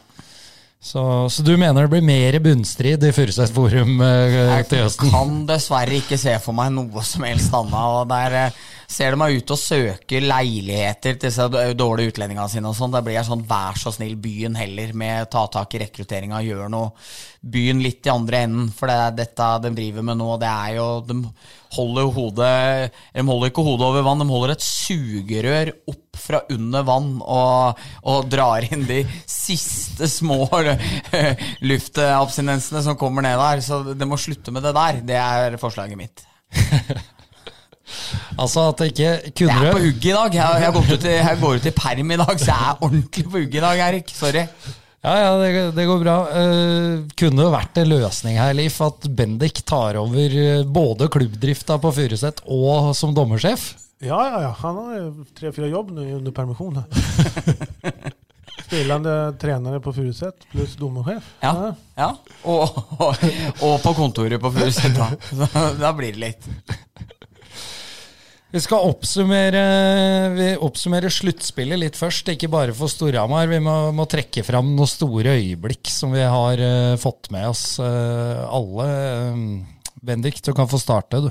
[0.82, 5.44] Så, så du mener det blir mer bunnstrid i Furuset Forum eh, til Jeg kan
[5.46, 7.76] dessverre ikke se for meg noe som helst annet.
[7.78, 8.56] Og der eh,
[8.90, 11.46] ser de meg ut og søker leiligheter til disse
[11.78, 12.66] dårlige utlendingene sine.
[12.66, 12.90] og sånn.
[12.96, 16.74] Da blir jeg sånn vær så snill, byen heller, med ta tak i rekrutteringa, gjør
[16.74, 16.90] noe.
[17.54, 20.32] Byen litt i andre enden, for det er dette de driver med nå.
[20.42, 21.20] Det er jo De
[21.72, 26.84] holder hodet De holder ikke hodet over vann, de holder et sugerør opp fra under
[26.86, 30.44] vann og, og drar inn de siste små
[31.70, 33.64] luftabstinensene som kommer ned der.
[33.64, 35.00] Så det må slutte med det der.
[35.08, 36.26] Det er forslaget mitt.
[38.40, 40.34] Altså at det ikke kunne Jeg er på hugget i dag.
[40.34, 42.68] Jeg, jeg, har gått ut i, jeg går ut i perm i dag, så jeg
[42.70, 44.14] er ordentlig på hugget i dag, Erik.
[44.16, 44.44] Sorry.
[45.02, 46.16] Ja, ja, det, det går bra.
[46.30, 51.90] Uh, kunne vært en løsning her, Leif, at Bendik tar over eh, både klubbdrifta på
[51.96, 53.72] Furuset og som dommersjef?
[54.02, 54.52] Ja, ja, ja.
[54.60, 56.78] Han har tre-fire jobb nå under permisjon.
[58.68, 61.34] Spillende trenere på Furuset pluss dommersjef.
[61.42, 61.72] Ja.
[61.98, 62.12] ja.
[62.46, 63.26] Og, og,
[63.58, 65.10] og på kontoret på Furuset, da.
[65.82, 66.46] Da blir det litt.
[68.52, 69.60] Vi skal oppsummere,
[70.36, 73.46] vi oppsummere sluttspillet litt først, ikke bare for Storhamar.
[73.48, 77.78] Vi må, må trekke fram noen store øyeblikk som vi har uh, fått med oss
[77.80, 78.88] uh, alle.
[78.92, 81.30] Eh, Bendik, du kan få starte, du.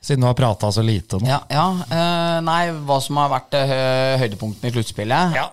[0.00, 1.28] Siden du har prata så lite nå.
[1.28, 5.36] Ja, ja Uh, Nei, hva som har vært uh, høydepunktene i sluttspillet?
[5.36, 5.46] Ja.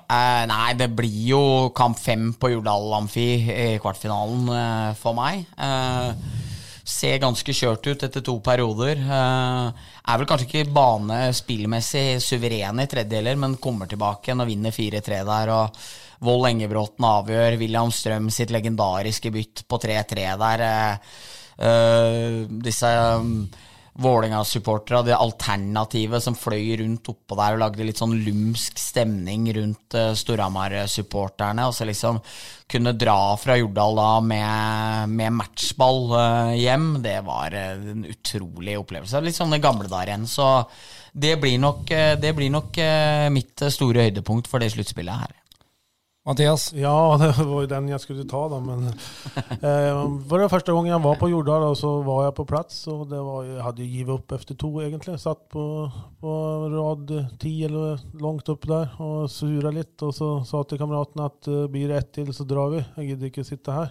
[0.47, 1.43] Nei, det blir jo
[1.75, 5.43] kamp fem på Jordal Amfi i kvartfinalen for meg.
[5.59, 6.34] Eh,
[6.85, 8.99] ser ganske kjørt ut etter to perioder.
[9.01, 14.51] Eh, er vel kanskje ikke bane spillmessig suverene i tredjedeler, men kommer tilbake igjen og
[14.51, 15.53] vinner 4-3 der.
[15.55, 15.79] og
[16.25, 17.57] Vold Engebråten avgjør.
[17.59, 20.65] William Strøm sitt legendariske bytt på 3-3 der.
[20.69, 20.97] eh,
[21.65, 22.91] eh, disse
[23.95, 29.95] Vålerenga-supportere, det alternativet som fløy rundt oppå der og lagde litt sånn lumsk stemning rundt
[29.95, 31.63] uh, Storhamar-supporterne.
[31.69, 32.19] Og så liksom
[32.67, 38.75] kunne dra fra Jordal da med, med matchball uh, hjem, det var uh, en utrolig
[38.81, 39.23] opplevelse.
[39.23, 40.27] Litt sånn det gamle dager igjen.
[40.27, 40.49] Så
[41.15, 41.87] det blir nok,
[42.19, 42.75] det blir nok
[43.31, 45.44] mitt store høydepunkt for det sluttspillet her.
[46.27, 46.73] Mathias?
[46.73, 48.59] Ja, det var ju den jag skulle ta då.
[48.59, 48.87] Men,
[49.49, 52.87] eh, var det första gången jag var på Jordal och så var jag på plats.
[52.87, 55.19] Och det var, jag hade ju givit upp efter to egentligen.
[55.19, 56.27] Satt på, på
[56.69, 60.05] rad 10 eller långt upp där och sura lite.
[60.05, 62.83] Och så sa till kamraterna att eh, blir det ett till så drar vi.
[62.95, 63.89] Jag gidder inte sitta här.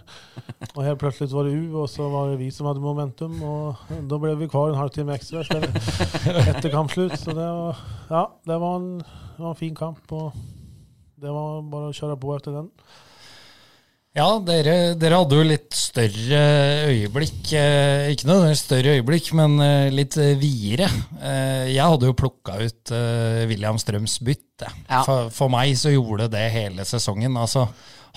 [0.74, 3.42] Och helt plötsligt var det U och så var det vi som hade momentum.
[3.42, 5.76] Och då blev vi kvar en halvtimme extra istället.
[6.26, 7.20] Efter kampslut.
[7.20, 7.76] Så det var,
[8.08, 8.98] ja, det var, en,
[9.36, 10.12] det var en fin kamp.
[10.12, 10.32] Och
[11.24, 12.70] det var bare å kjøre på etter den.
[14.14, 16.42] Ja, dere, dere hadde jo litt større
[16.86, 17.48] øyeblikk.
[17.58, 20.86] Eh, ikke noe større øyeblikk, men eh, litt eh, videre.
[21.18, 22.92] Jeg hadde jo plukka ut
[23.50, 24.62] William Strøms bytt.
[24.86, 25.00] Ja.
[25.02, 27.34] For, for meg så gjorde det hele sesongen.
[27.40, 27.66] Altså,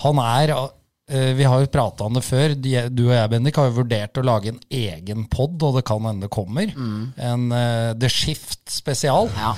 [0.04, 0.54] han er
[1.08, 2.54] Vi har jo prata om det før.
[2.54, 6.04] Du og jeg, Bendik, har jo vurdert å lage en egen pod, og det kan
[6.06, 6.70] hende det kommer.
[7.16, 9.32] En eh, The Shift spesial.
[9.34, 9.56] Ja.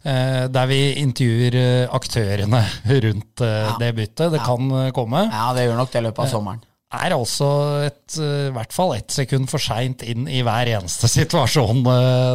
[0.00, 2.62] Eh, der vi intervjuer eh, aktørene
[3.04, 3.76] rundt eh, Ja.
[3.82, 4.30] det byttet.
[4.32, 4.46] Det Ja.
[4.46, 5.26] kan komme.
[5.28, 6.62] ja, det gjør nok det i løpet av sommeren.
[6.90, 7.48] Er altså
[7.86, 11.84] et, i hvert fall ett sekund for seint inn i hver eneste situasjon,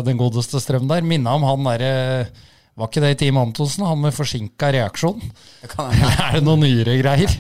[0.06, 1.02] den godeste Strøm der.
[1.04, 2.28] Minna om han derre
[2.76, 3.86] Var ikke det Team Antonsen?
[3.88, 5.22] Han med forsinka reaksjon?
[5.62, 6.10] Det kan hende.
[6.26, 7.32] er det noen nyere greier?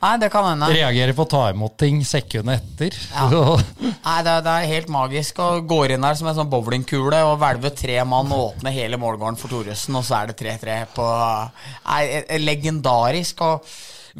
[0.00, 0.70] Nei, det kan hende.
[0.72, 2.96] Reagerer på å ta imot ting sekundet etter.
[3.12, 3.58] Ja.
[3.84, 5.42] Nei, det, er- det er helt magisk.
[5.44, 8.96] Og går inn der som en sånn bowlingkule og hvelver tre mann og åpner hele
[9.02, 13.44] målgården for Thoresen, og så er det 3-3 på Nei, eh, eh, legendarisk.
[13.44, 13.68] Og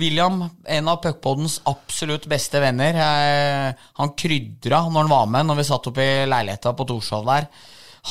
[0.01, 5.63] William, en av Puckpoddens absolutt beste venner, eh, han krydra når han var med når
[5.65, 7.49] vi satt oppe i leiligheta på Torshov der.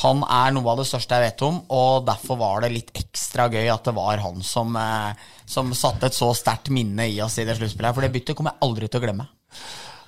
[0.04, 3.48] Han er noe av det største jeg vet om, og derfor var det litt ekstra
[3.50, 5.12] gøy at det var han som, eh,
[5.50, 7.94] som satte et så sterkt minne i oss i det sluttspillet.
[7.94, 9.30] For det byttet kommer jeg aldri til å glemme.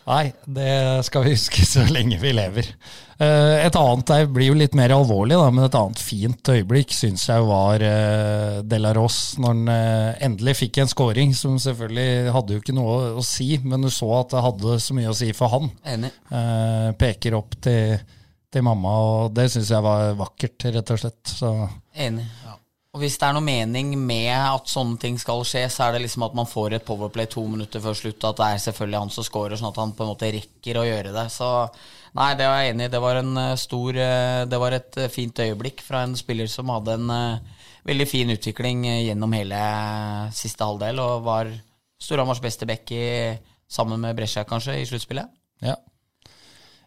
[0.03, 2.67] Nei, det skal vi huske så lenge vi lever.
[3.23, 6.91] Eh, Et annet der blir jo litt mer alvorlig, da, men et annet fint øyeblikk
[6.97, 12.57] syns jeg var uh, Delaros når han eh, endelig fikk en scoring, som selvfølgelig hadde
[12.57, 15.31] jo ikke noe å si, men du så at det hadde så mye å si
[15.39, 15.71] for han.
[15.95, 16.11] Enig.
[16.35, 18.03] Eh, peker opp til,
[18.53, 21.23] til mamma, og det syns jeg var vakkert, rett og slett.
[21.41, 21.53] Så
[22.05, 22.27] Enig.
[22.93, 26.03] Og hvis det er noe mening med at sånne ting skal skje, så er det
[26.03, 29.13] liksom at man får et powerplay to minutter før slutt, at det er selvfølgelig han
[29.15, 31.25] som scorer, sånn at han på en måte rekker å gjøre det.
[31.33, 31.49] Så
[32.19, 32.93] nei, det var jeg enig i.
[32.93, 36.53] Det var en eh, stor eh, Det var et eh, fint øyeblikk fra en spiller
[36.53, 37.15] som hadde en
[37.89, 39.63] veldig fin utvikling gjennom hele
[40.37, 41.49] siste halvdel, og var
[42.03, 43.07] Storhamars beste back i,
[43.73, 45.33] sammen med Brescia, kanskje, i sluttspillet.
[45.65, 45.81] Ja,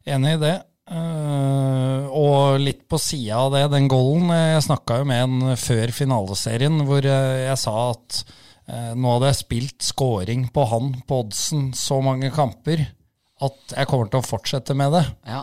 [0.06, 0.56] enig i det.
[0.86, 5.56] Eh, og litt på sida av det, den goalen eh, Jeg snakka jo med en
[5.58, 8.19] før finaleserien hvor eh, jeg sa at
[8.69, 12.86] uh, nå hadde jeg spilt scoring på han på oddsen så mange kamper
[13.45, 15.02] at jeg kommer til å fortsette med det.
[15.28, 15.41] Ja.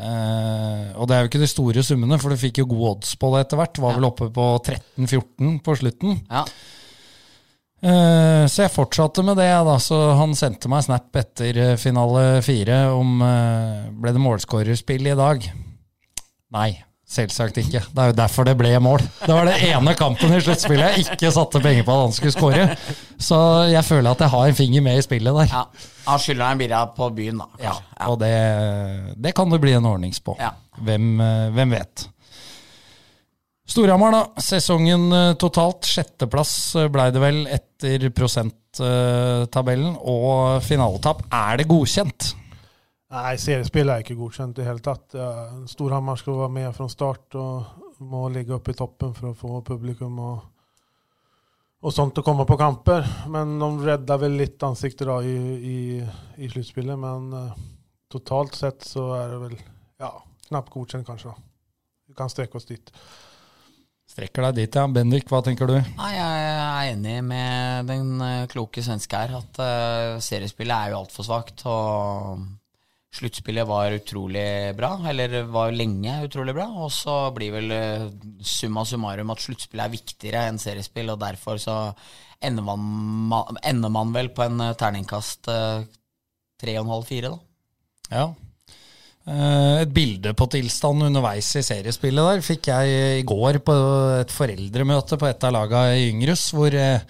[0.00, 3.14] Uh, og det er jo ikke de store summene, for du fikk jo gode odds
[3.20, 3.80] på det etter hvert.
[3.80, 6.20] Var vel oppe på 13-14 på slutten.
[6.26, 6.44] ja.
[7.80, 9.78] Eh, så jeg fortsatte med det, da.
[9.80, 15.16] Så han sendte meg snap etter eh, finale fire om eh, Ble det målskårerspill i
[15.16, 15.46] dag?
[16.52, 16.68] Nei,
[17.08, 17.80] selvsagt ikke.
[17.88, 19.00] Det er jo derfor det ble mål.
[19.22, 22.34] Det var det ene kampen i sluttspillet jeg ikke satte penger på at han skulle
[22.34, 22.66] skåre.
[23.22, 23.38] Så
[23.70, 25.56] jeg føler at jeg har en finger med i spillet der.
[25.56, 25.64] ja.
[26.10, 27.46] Han skylder deg en birra på byen, da.
[27.62, 27.72] Ja,
[28.08, 28.30] og det,
[29.20, 30.34] det kan det bli en ordnings på.
[30.40, 30.48] Ja.
[30.82, 31.20] Hvem,
[31.54, 32.06] hvem vet.
[33.70, 34.42] Storhamar, da.
[34.42, 35.86] Sesongen eh, totalt.
[35.86, 39.94] Sjetteplass ble blei det vel etter prosenttabellen.
[40.10, 41.22] Og finaletap.
[41.30, 42.32] Er det godkjent?
[43.14, 45.14] Nei, seriespill er ikke godkjent i det hele tatt.
[45.70, 49.60] Storhamar skal være med fra start og må ligge oppe i toppen for å få
[49.66, 50.44] publikum og,
[51.84, 53.06] og sånt å komme på kamper.
[53.30, 55.38] Men de redda vel litt ansiktet da i,
[55.70, 55.78] i,
[56.42, 56.98] i sluttspillet.
[56.98, 57.64] Men eh,
[58.10, 59.58] totalt sett så er det vel
[60.00, 60.14] ja,
[60.48, 61.34] knapt godkjent, kanskje.
[61.34, 61.50] da.
[62.10, 62.94] Vi kan strekke oss dit.
[64.10, 64.86] Strekker deg dit, ja.
[64.90, 65.76] Bendik, hva tenker du?
[65.78, 71.02] Nei, jeg er enig med den eh, kloke svenske her, at eh, seriespillet er jo
[71.04, 71.62] altfor svakt.
[71.70, 72.40] Og
[73.14, 76.66] sluttspillet var utrolig bra, eller var lenge utrolig bra.
[76.82, 78.08] Og så blir vel eh,
[78.42, 81.78] summa summarum at sluttspillet er viktigere enn seriespill, og derfor så
[82.42, 85.86] ender man, ender man vel på en terningkast eh,
[86.60, 87.44] tre og en halv, fire, da.
[88.10, 88.28] Ja.
[89.28, 93.74] Eh, Et bilde på tilstanden underveis i seriespillet der fikk jeg i går på
[94.20, 97.02] et foreldremøte på et av laga i Yngrus, hvor jeg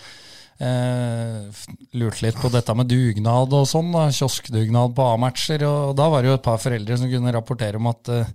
[0.60, 1.60] eh,
[1.98, 5.64] lurte litt på dette med dugnad og sånn, da, kioskdugnad på A-matcher.
[5.68, 8.34] Og da var det jo et par foreldre som kunne rapportere om at eh,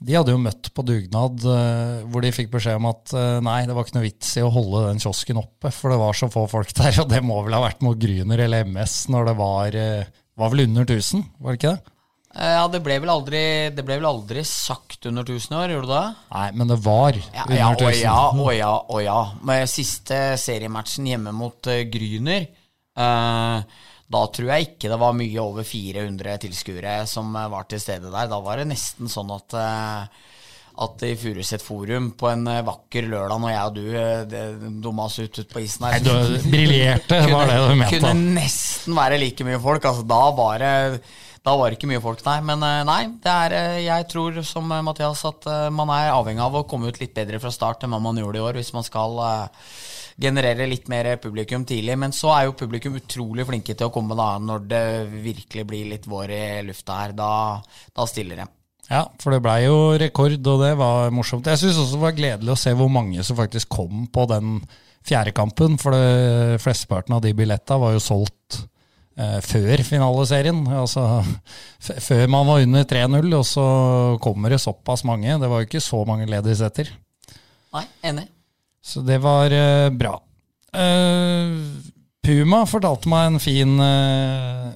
[0.00, 3.58] de hadde jo møtt på dugnad eh, hvor de fikk beskjed om at eh, nei,
[3.68, 6.30] det var ikke noe vits i å holde den kiosken oppe, for det var så
[6.32, 7.02] få folk der.
[7.02, 10.54] Og det må vel ha vært mot Gryner eller MS når det var, eh, var
[10.54, 11.96] vel under 1000, var det ikke det?
[12.34, 13.40] Eh, Ja, det ble vel aldri,
[13.74, 16.14] det ble vel aldri sagt under 1000 år, gjorde det det?
[16.36, 17.84] Nei, men det var Ja, under ja, 1000.
[17.90, 19.18] og ja, og ja, og ja.
[19.50, 22.46] Med siste seriematchen hjemme mot uh, Gryner,
[22.98, 23.62] uh,
[24.10, 28.10] da tror jeg ikke det var mye over 400 tilskuere som uh, var til stede
[28.14, 28.30] der.
[28.30, 29.58] Da var det nesten sånn at
[30.80, 33.82] at i Furuset Forum på en vakker lørdag når jeg og du
[34.30, 35.98] det- dumma oss ut, ut på isen her
[36.46, 37.98] briljerte, var det du mente.
[37.98, 39.84] kunne nesten være like mye folk.
[39.90, 41.02] Altså, da var det
[41.40, 42.36] da var det ikke mye folk, nei.
[42.44, 43.00] Men eh, nei,
[43.32, 47.00] er, eh, jeg tror som eh, Mathias at man er avhengig av å komme ut
[47.00, 49.16] litt bedre fra start enn hva man gjorde i år, hvis man skal
[50.20, 51.96] generere litt mer publikum tidlig.
[52.00, 54.84] Men så er jo publikum utrolig flinke til å komme da når det
[55.24, 57.16] virkelig blir litt vår i lufta her.
[57.16, 57.30] Da,
[57.96, 58.48] da stiller de.
[58.90, 61.48] Ja, for det blei jo rekord, og det var morsomt.
[61.48, 64.58] Jeg syns også det var gledelig å se hvor mange som faktisk kom på den
[65.06, 65.96] fjerde kampen, for
[66.60, 68.58] flesteparten av de billetta var jo solgt
[69.44, 70.62] før finaleserien.
[70.72, 71.02] Altså
[71.80, 73.66] før man var under 3-0, og så
[74.22, 75.38] kommer det såpass mange.
[75.40, 76.92] Det var jo ikke så mange ledigsetter.
[77.74, 78.26] Nei, enig.
[78.82, 80.14] Så det var uh, bra.
[80.72, 81.58] Uh,
[82.24, 84.70] Puma fortalte meg en fin uh,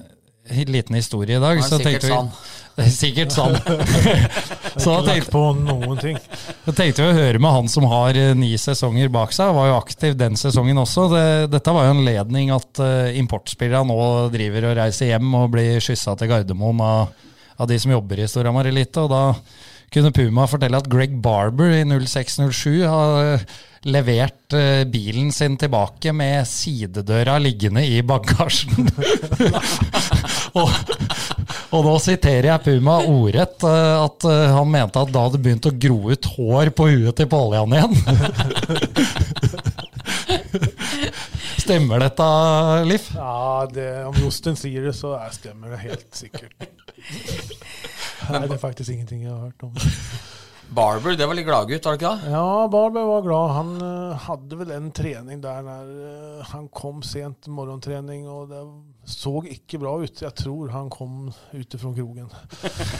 [0.69, 1.59] liten historie i dag.
[1.59, 2.31] Det så er sikkert sånn.
[2.75, 3.55] Det er sikkert sann.
[4.75, 6.17] så da tenkte, på noen ting.
[6.65, 9.53] da tenkte vi å høre med han som har eh, ni sesonger bak seg.
[9.55, 11.07] Var jo aktiv den sesongen også.
[11.13, 13.99] Det, dette var jo en ledning at uh, importspillere nå
[14.33, 17.15] driver og reiser hjem og blir skyssa til Gardermoen av,
[17.55, 19.05] av de som jobber i Storhamar Elite.
[19.05, 19.23] Og da
[19.93, 23.47] kunne Puma fortelle at Greg Barber i 06-07 har eh,
[23.85, 28.89] levert eh, bilen sin tilbake med sidedøra liggende i bagasjen.
[30.59, 30.71] og,
[31.75, 35.69] og nå siterer jeg Puma ordrett, eh, at eh, han mente at da hadde begynt
[35.69, 37.95] å gro ut hår på huet til Poljan igjen.
[41.65, 42.25] Stemmer dette,
[42.85, 43.05] Liv?
[43.17, 46.53] Ja, det, om Josten sier det, så er, stemmer det helt sikkert.
[48.29, 49.73] Nei, det er faktisk ingenting jeg har hørt om.
[50.75, 52.31] Barber, det var litt gladgutt, var det ikke det?
[52.33, 53.51] Ja, Barber var glad.
[53.55, 58.59] Han eh, hadde vel en trening der når eh, han kom sent morgentrening, og det
[59.07, 60.21] så ikke bra ut.
[60.25, 62.29] Jeg tror han kom ute fra krogen.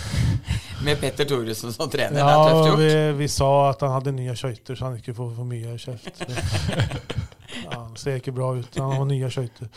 [0.86, 2.20] Med Petter Thoresen som trener.
[2.22, 2.84] Ja, det er tøft gjort.
[2.84, 2.92] vi,
[3.24, 6.16] vi sa at han hadde nye skøyter, så han ikke får for mye kjeft.
[7.56, 8.76] Ja, han ser ikke bra ut.
[8.78, 9.68] Han har nye skøyter.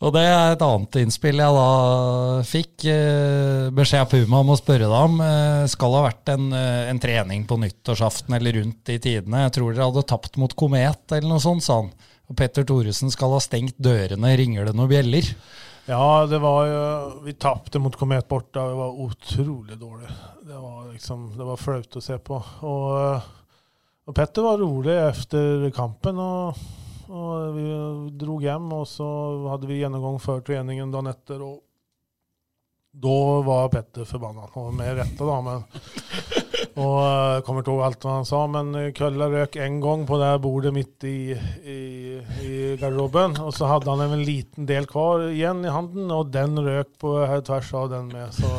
[0.00, 2.86] Og det er et annet innspill jeg da fikk.
[2.88, 5.18] Eh, beskjed av Puma om å spørre deg om.
[5.20, 9.42] Eh, skal ha vært en, eh, en trening på nyttårsaften eller rundt i tidene.
[9.44, 11.92] Jeg tror dere hadde tapt mot Komet eller noe sånt, sa han.
[12.30, 14.32] Og Petter Thoresen skal ha stengt dørene.
[14.40, 15.34] Ringer det noen bjeller?
[15.90, 18.56] Ja, det var jo Vi tapte mot Komet borte.
[18.56, 20.08] vi var utrolig dårlig.
[20.46, 22.42] Det var liksom Det var flaut å se på.
[22.62, 23.22] Og,
[24.08, 26.16] og Petter var rolig etter kampen.
[26.16, 26.56] og
[27.10, 27.66] Og vi
[28.20, 29.08] dro hjem, og så
[29.50, 31.42] hadde vi gjennomgang før treningen dagen etter.
[31.42, 31.58] og
[32.90, 35.36] da var Petter forbanna, og med rette, da.
[35.46, 35.62] Men,
[36.82, 40.18] og jeg kommer til å alt hva han sa, men kølla røk en gang på
[40.18, 41.78] det bordet midt i, i,
[42.42, 43.38] i garderoben.
[43.46, 47.14] Og så hadde han en liten del kvar igjen i handen, og den røk på
[47.46, 48.34] tvers av den med.
[48.34, 48.50] Så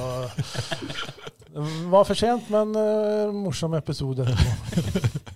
[1.52, 4.28] det var for sent, men uh, morsom episode.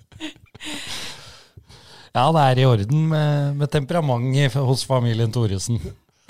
[2.16, 5.82] Ja, det er i orden med, med temperamentet hos familien Thoresen.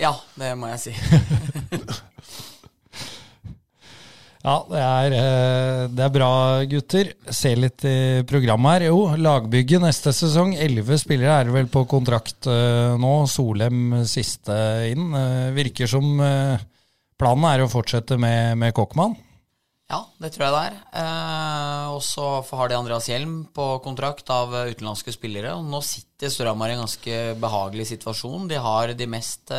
[0.02, 0.96] Ja, det må jeg si.
[4.46, 6.28] Ja, det er, eh, det er, bra,
[6.70, 7.08] gutter.
[7.34, 8.84] Se litt i programmet her.
[8.92, 10.54] Jo, lagbygget neste sesong.
[10.62, 13.14] Elleve spillere er vel på kontrakt uh, nå.
[13.26, 14.54] Solem siste
[14.92, 15.08] inn.
[15.18, 16.22] Uh, virker som
[17.18, 19.18] planen er å fortsette med, med Kokkmann.
[19.86, 20.78] Ja, det tror jeg det er.
[21.94, 22.26] og så
[22.58, 25.54] har de Andreas Hjelm på kontrakt av utenlandske spillere.
[25.60, 28.48] Og nå sitter Storhamar i en ganske behagelig situasjon.
[28.50, 29.54] De har de mest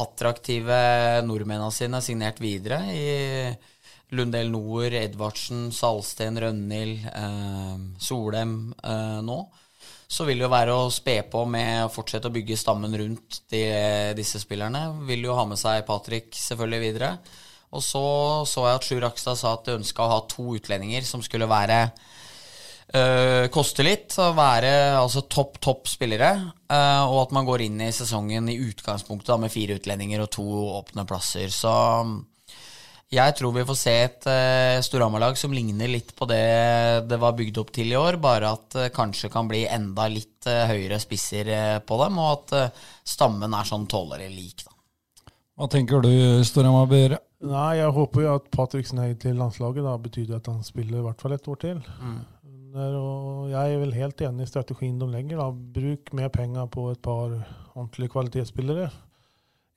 [0.00, 0.80] attraktive
[1.26, 2.82] nordmennene sine signert videre.
[2.90, 3.54] i
[4.10, 9.40] Lundell Noer, Edvardsen, Salsten, Rønhild, eh, Solem eh, nå.
[10.10, 13.44] Så vil det jo være å spe på med å fortsette å bygge stammen rundt
[13.52, 13.62] de,
[14.18, 14.88] disse spillerne.
[15.06, 17.12] Vil jo ha med seg Patrick selvfølgelig videre.
[17.70, 18.04] Og så
[18.50, 21.48] så jeg at Sjur Rakstad sa at de ønska å ha to utlendinger som skulle
[21.50, 24.16] være øh, Koste litt.
[24.18, 26.32] Å være altså topp, topp spillere.
[26.66, 30.32] Øh, og at man går inn i sesongen i utgangspunktet da, med fire utlendinger og
[30.34, 30.48] to
[30.80, 31.52] åpne plasser.
[31.54, 31.70] Så
[33.10, 37.34] jeg tror vi får se et uh, Storhamar-lag som ligner litt på det det var
[37.34, 40.68] bygd opp til i år, bare at det uh, kanskje kan bli enda litt uh,
[40.70, 41.50] høyere spisser
[41.82, 44.62] på dem, og at stammen er sånn tålere lik.
[44.62, 44.79] Da.
[45.60, 46.08] Hva tenker du
[46.48, 47.18] Storhamar bør?
[47.44, 51.04] Nei, Jeg håper jo at Patricks nei til landslaget da betyr at han spiller i
[51.04, 51.82] hvert fall et år til.
[52.00, 52.20] Mm.
[52.80, 55.36] Og jeg er vel helt enig i strategien de legger.
[55.36, 55.50] da.
[55.52, 57.34] Bruk mer penger på et par
[57.74, 58.86] ordentlige kvalitetsspillere.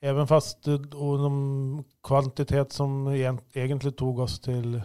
[0.08, 0.88] Even fast og
[1.20, 4.80] de kvantitet som egentlig tog oss til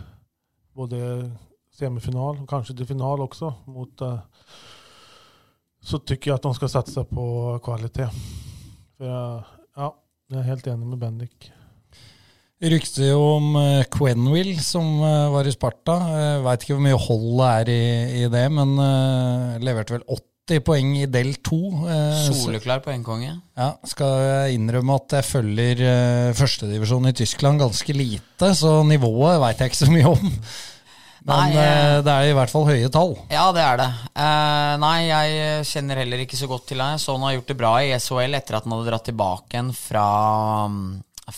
[0.76, 1.32] både
[1.80, 4.20] semifinal og kanskje til final også, mot, uh,
[5.80, 7.26] så tykker jeg at de skal satse på
[7.64, 8.22] kvalitet.
[9.00, 9.92] For uh, ja,
[10.30, 11.50] jeg er helt enig med Bendik.
[12.60, 15.96] Rykte jo om Quenwill, Quenville, som uh, var i Sparta.
[15.96, 17.84] Uh, Veit ikke hvor mye hold det er i,
[18.20, 21.60] i det, men uh, leverte vel 80 poeng i del 2.
[21.86, 23.32] Uh, Soleklar poengkonge.
[23.56, 29.40] Ja, skal jeg innrømme at jeg følger uh, førstedivisjonen i Tyskland ganske lite, så nivået
[29.46, 30.36] veit jeg ikke så mye om.
[31.28, 33.16] Men nei, eh, det er i hvert fall høye tall.
[33.32, 33.88] Ja, det er det.
[34.16, 36.92] Eh, nei, jeg kjenner heller ikke så godt til det.
[37.04, 39.74] Så han har gjort det bra i SHL etter at han hadde dratt tilbake igjen
[39.76, 40.06] fra,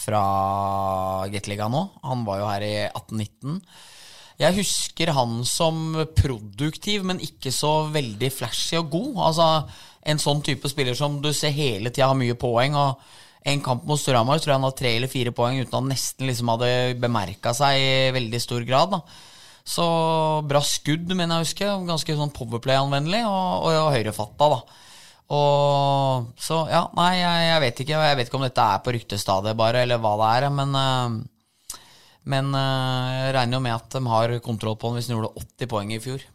[0.04, 0.26] fra
[1.34, 1.82] Gateligaen nå.
[2.06, 3.58] Han var jo her i 1819.
[4.42, 5.82] Jeg husker han som
[6.18, 9.18] produktiv, men ikke så veldig flashy og god.
[9.30, 9.50] Altså
[10.02, 12.74] En sånn type spiller som du ser hele tida har mye poeng.
[12.74, 13.02] og
[13.46, 15.92] En kamp mot Storhamar tror jeg han hadde tre eller fire poeng uten at han
[15.92, 16.72] nesten liksom hadde
[17.02, 18.98] bemerka seg i veldig stor grad.
[18.98, 19.02] da.
[19.68, 19.86] Så
[20.50, 21.74] bra skudd, mener jeg å huske.
[21.90, 24.88] Ganske sånn Powerplay-anvendelig, og, og, og høyrefatta, da.
[25.32, 28.00] Og så, ja, nei, jeg, jeg, vet ikke.
[28.08, 30.50] Jeg vet ikke om dette er på ryktestadiet, bare, eller hva det er.
[30.58, 31.22] Men uh,
[32.30, 35.34] men uh, jeg regner jo med at de har kontroll på den hvis de gjorde
[35.42, 36.26] 80 poeng i fjor.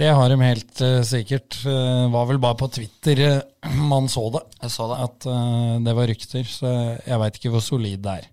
[0.00, 1.56] Det har de helt uh, sikkert.
[1.64, 3.40] Uh, var vel bare på Twitter
[3.92, 4.44] man så det.
[4.60, 5.00] Jeg så det.
[5.08, 5.30] At
[5.86, 8.28] det var rykter, så jeg veit ikke hvor solid det er.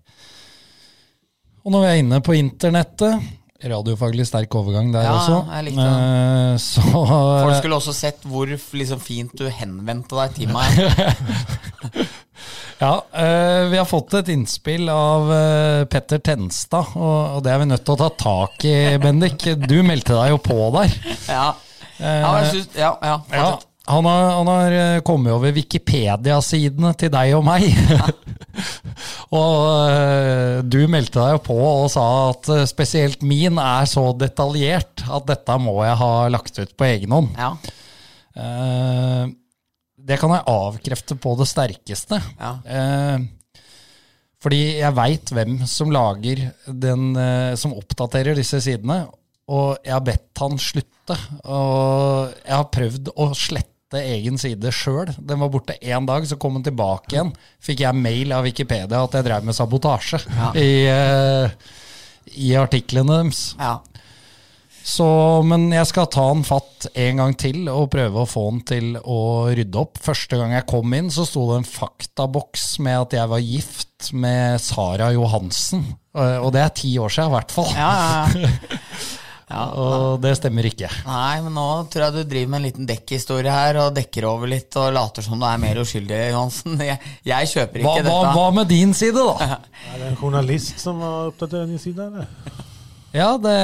[1.64, 5.38] Og når vi er inne på internettet Radiofaglig sterk overgang der ja, også.
[5.50, 6.60] Jeg likte det.
[6.62, 10.78] Så, Folk skulle også sett hvor liksom, fint du henvendte deg til meg.
[12.78, 17.66] Ja, uh, vi har fått et innspill av uh, Petter Tenstad, og, det er vi
[17.72, 19.48] nødt til å ta tak i, Bendik.
[19.64, 20.94] Du meldte deg jo på der.
[21.26, 21.48] Ja,
[21.98, 23.48] ja, synes, ja, ja, ja
[23.88, 24.76] han, har, han har,
[25.06, 27.66] kommet over Wikipedia-sidene til deg og meg.
[29.40, 29.56] og
[29.88, 35.58] uh, du meldte deg på og sa at spesielt min er så detaljert at dette
[35.62, 37.34] må jeg ha lagt ut på egen hånd.
[37.38, 37.52] Ja.
[40.08, 42.20] Det kan jeg avkrefte på det sterkeste.
[42.38, 42.52] Ja.
[42.64, 43.26] Eh,
[44.38, 49.02] fordi jeg veit hvem som lager den eh, Som oppdaterer disse sidene.
[49.48, 51.16] Og jeg har bedt han slutte.
[51.44, 55.12] Og jeg har prøvd å slette egen side sjøl.
[55.16, 57.32] Den var borte én dag, så kom den tilbake igjen.
[57.64, 60.50] Fikk jeg mail av Wikipedia at jeg drev med sabotasje ja.
[60.58, 61.78] i, uh,
[62.36, 63.54] i artiklene deres.
[63.58, 63.78] Ja.
[64.88, 65.06] Så,
[65.44, 68.94] men jeg skal ta den fatt en gang til og prøve å få den til
[68.96, 69.20] å
[69.52, 70.00] rydde opp.
[70.00, 74.10] Første gang jeg kom inn, så sto det en faktaboks med at jeg var gift
[74.16, 75.84] med Sara Johansen.
[76.16, 77.72] Og det er ti år siden, i hvert fall.
[77.76, 77.92] Ja,
[78.32, 79.18] ja, ja.
[79.48, 80.90] Ja, og det stemmer ikke.
[81.06, 84.50] Nei, men nå tror jeg du driver med en liten dekkhistorie her, og dekker over
[84.52, 86.76] litt og later som du er mer uskyldig, Johansen.
[86.88, 88.34] Jeg, jeg kjøper ikke hva, dette.
[88.36, 89.58] hva med din side, da?
[89.88, 92.28] Er det en journalist som har oppdatert din side, eller?
[93.16, 93.56] Ja, det,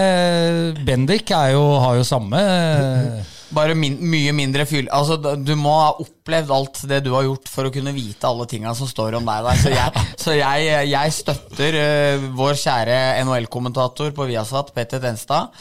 [0.88, 2.40] Bendik er jo, har jo samme
[3.54, 4.88] Bare min, mye mindre fyll...
[4.92, 8.46] Altså, du må ha opplevd alt det du har gjort for å kunne vite alle
[8.50, 9.62] tinga som står om deg der.
[9.62, 15.54] Så jeg, så jeg, jeg støtter uh, vår kjære NHL-kommentator på Viasat, Petter Tenstad.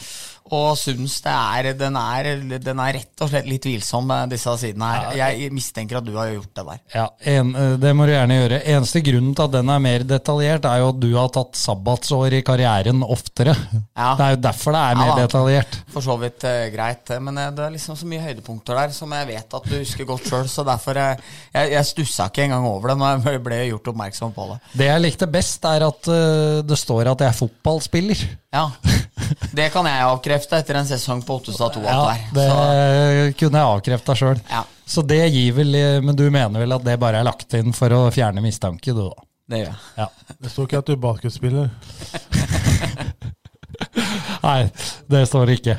[0.52, 4.56] Og syns det er den, er den er rett og slett litt tvilsom, eh, disse
[4.60, 5.18] sidene her.
[5.18, 6.82] Jeg mistenker at du har gjort det der.
[6.94, 8.60] Ja, en, det må du gjerne gjøre.
[8.74, 12.38] Eneste grunnen til at den er mer detaljert, er jo at du har tatt sabbatsår
[12.38, 13.56] i karrieren oftere.
[13.94, 14.12] Ja.
[14.18, 15.78] Det er jo derfor det er mer Ja detaljert.
[15.92, 19.12] For så vidt uh, greit, men uh, det er liksom så mye høydepunkter der som
[19.16, 22.68] jeg vet at du husker godt sjøl, så derfor uh, jeg, jeg stussa ikke engang
[22.68, 24.58] over det når jeg ble gjort oppmerksom på det.
[24.80, 28.24] Det jeg likte best, er at uh, det står at jeg er fotballspiller.
[28.54, 28.70] Ja,
[29.54, 31.82] Det kan jeg avkrefte etter en sesong på Ottestad 2.
[31.86, 32.46] Ja, det.
[32.46, 32.54] Så,
[33.40, 34.38] kunne jeg avkrefta sjøl.
[34.50, 35.72] ja, Så det gir vel
[36.04, 39.02] Men du mener vel at det bare er lagt inn for å fjerne mistanke, du,
[39.08, 39.26] da?
[39.50, 39.78] det gjør jeg.
[39.98, 40.08] Ja.
[40.40, 41.66] Det står ikke at du er basketspiller.
[44.44, 44.60] Nei,
[45.10, 45.74] det står ikke.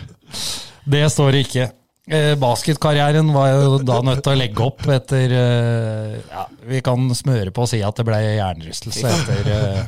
[0.86, 1.65] Det står ikke.
[2.05, 7.01] Eh, basketkarrieren var jo da nødt til å legge opp etter eh, ja, Vi kan
[7.17, 9.82] smøre på å si at det ble hjernerystelse etter eh,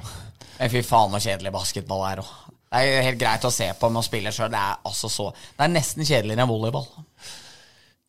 [0.73, 2.31] Fy faen så kjedelig basketball er òg.
[2.67, 4.51] Det er jo helt greit å se på med å spille sjøl.
[4.51, 6.87] Det er altså så Det er nesten kjedeligere enn volleyball.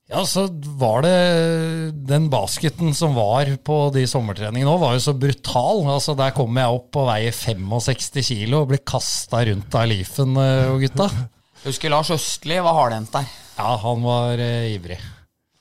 [0.09, 0.47] Ja, så
[0.81, 1.17] var det
[2.09, 5.85] Den basketen som var på de sommertreningene òg, var jo så brutal.
[5.85, 10.35] Altså, Der kommer jeg opp og veier 65 kilo og blir kasta rundt av Leafen
[10.41, 11.11] eh, og gutta.
[11.67, 13.31] Husker Lars Østli var hardhendt der.
[13.59, 14.99] Ja, han var eh, ivrig.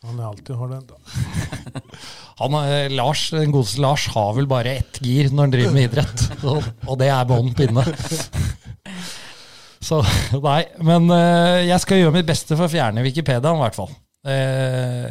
[0.05, 0.87] Han er alltid har den.
[0.87, 1.81] da.
[2.37, 5.87] Han, eh, Lars, Den godeste Lars har vel bare ett gir når han driver med
[5.89, 7.83] idrett, og, og det er bånn pinne.
[9.87, 10.01] Så
[10.43, 13.93] nei, men eh, jeg skal gjøre mitt beste for å fjerne Wikipediaen, i hvert fall.
[14.27, 15.07] Eh,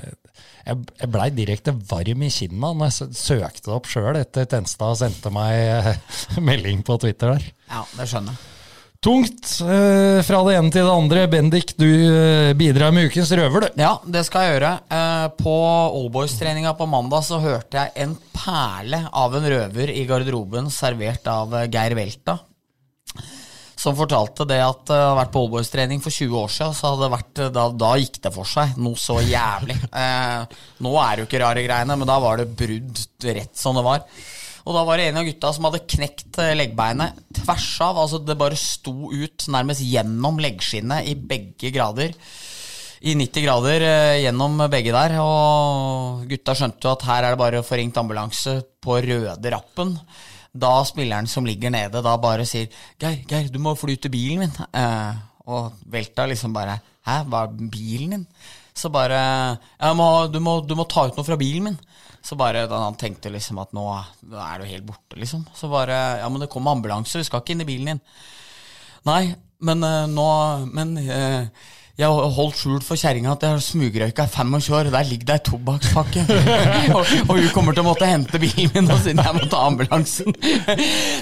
[0.66, 4.98] jeg jeg blei direkte varm i kinna når jeg søkte det opp sjøl etter Tenstad
[4.98, 6.18] sendte meg eh,
[6.48, 7.48] melding på Twitter der.
[7.70, 8.52] Ja, det skjønner jeg.
[9.06, 11.20] Tungt fra det ene til det andre.
[11.30, 11.84] Bendik, du
[12.58, 13.78] bidrar med ukens røver, du.
[13.78, 14.70] Ja, det skal jeg gjøre.
[15.38, 15.52] På
[16.00, 21.54] Oldboys-treninga på mandag så hørte jeg en perle av en røver i garderoben servert av
[21.68, 22.40] Geir Velta.
[23.86, 26.74] Som fortalte det at det hadde vært på oldboys-trening for 20 år siden.
[26.74, 29.78] Så hadde det vært, eh, da, da gikk det for seg noe så jævlig.
[29.96, 33.78] Eh, nå er det jo ikke rare greiene, men da var det brudd rett som
[33.78, 34.02] det var.
[34.66, 38.02] Og da var det en av gutta som hadde knekt eh, leggbeinet tvers av.
[38.02, 42.12] Altså det bare sto ut nærmest gjennom leggskinnet i begge grader
[43.06, 45.16] i 90 grader eh, gjennom begge der.
[45.22, 49.54] Og gutta skjønte jo at her er det bare å få ringt ambulanse på røde
[49.54, 49.94] rappen.
[50.56, 54.44] Da spilleren som ligger nede, da bare sier 'Geir, Geir, du må fly til bilen
[54.44, 54.66] min'.
[54.72, 55.14] Eh,
[55.46, 58.26] og Velta liksom bare 'Hæ, hva er bilen din?'
[58.76, 59.58] Så bare
[59.94, 61.78] må, du, må, 'Du må ta ut noe fra bilen min'.
[62.22, 63.84] Så bare da han tenkte liksom at nå,
[64.26, 65.46] nå er du helt borte, liksom.
[65.54, 68.00] Så bare 'Ja, men det kommer ambulanse, vi skal ikke inn i bilen din'.
[69.06, 70.28] Nei, men eh, nå
[70.72, 71.46] Men eh,
[71.96, 75.30] jeg har holdt skjult for kjerringa at jeg har smugrøyka i 25 år, der ligger
[75.30, 76.24] det ei tobakkspakke.
[76.96, 79.62] og, og hun kommer til å måtte hente bilen min og siden jeg må ta
[79.64, 80.36] ambulansen.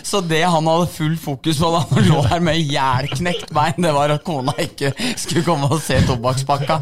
[0.03, 3.95] Så det han hadde full fokus på da han lå der med jælknekt bein, det
[3.95, 6.81] var at kona ikke skulle komme og se tobakkspakka.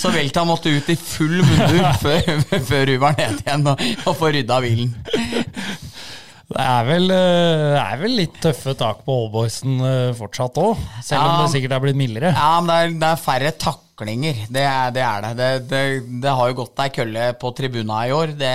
[0.00, 4.16] Så Velta måtte ut i full mundur før, før hun var nede igjen og, og
[4.16, 4.96] få rydda bilen.
[6.46, 10.76] Det er vel, eh, det er vel litt tøffe tak på Allboysen eh, fortsatt òg,
[11.02, 11.40] selv om Ja.
[11.42, 12.30] det sikkert er blitt mildere.
[12.36, 14.36] Ja, men det er, det er færre taklinger.
[14.54, 15.02] Det er det.
[15.02, 15.32] Er det.
[15.40, 15.80] Det, det.
[16.22, 18.36] det har jo gått ei kølle på tribuna i år.
[18.38, 18.52] Det,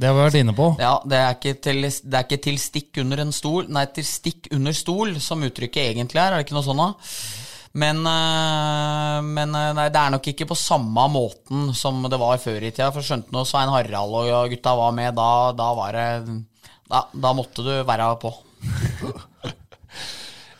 [0.00, 0.70] Det har vi vært inne på.
[0.80, 4.48] ja, det, er til, det er ikke til stikk under en stol, nei, til stikk
[4.56, 6.32] under stol, som uttrykket egentlig er.
[6.32, 6.94] Er det ikke noe sånt da?
[7.74, 12.56] Men, øh, men nei, det er nok ikke på samme måten som det var før
[12.64, 12.88] i tida.
[12.92, 16.08] For skjønte nå Svein Harald og gutta var med, da, da var det
[16.92, 18.34] da, da måtte du være på.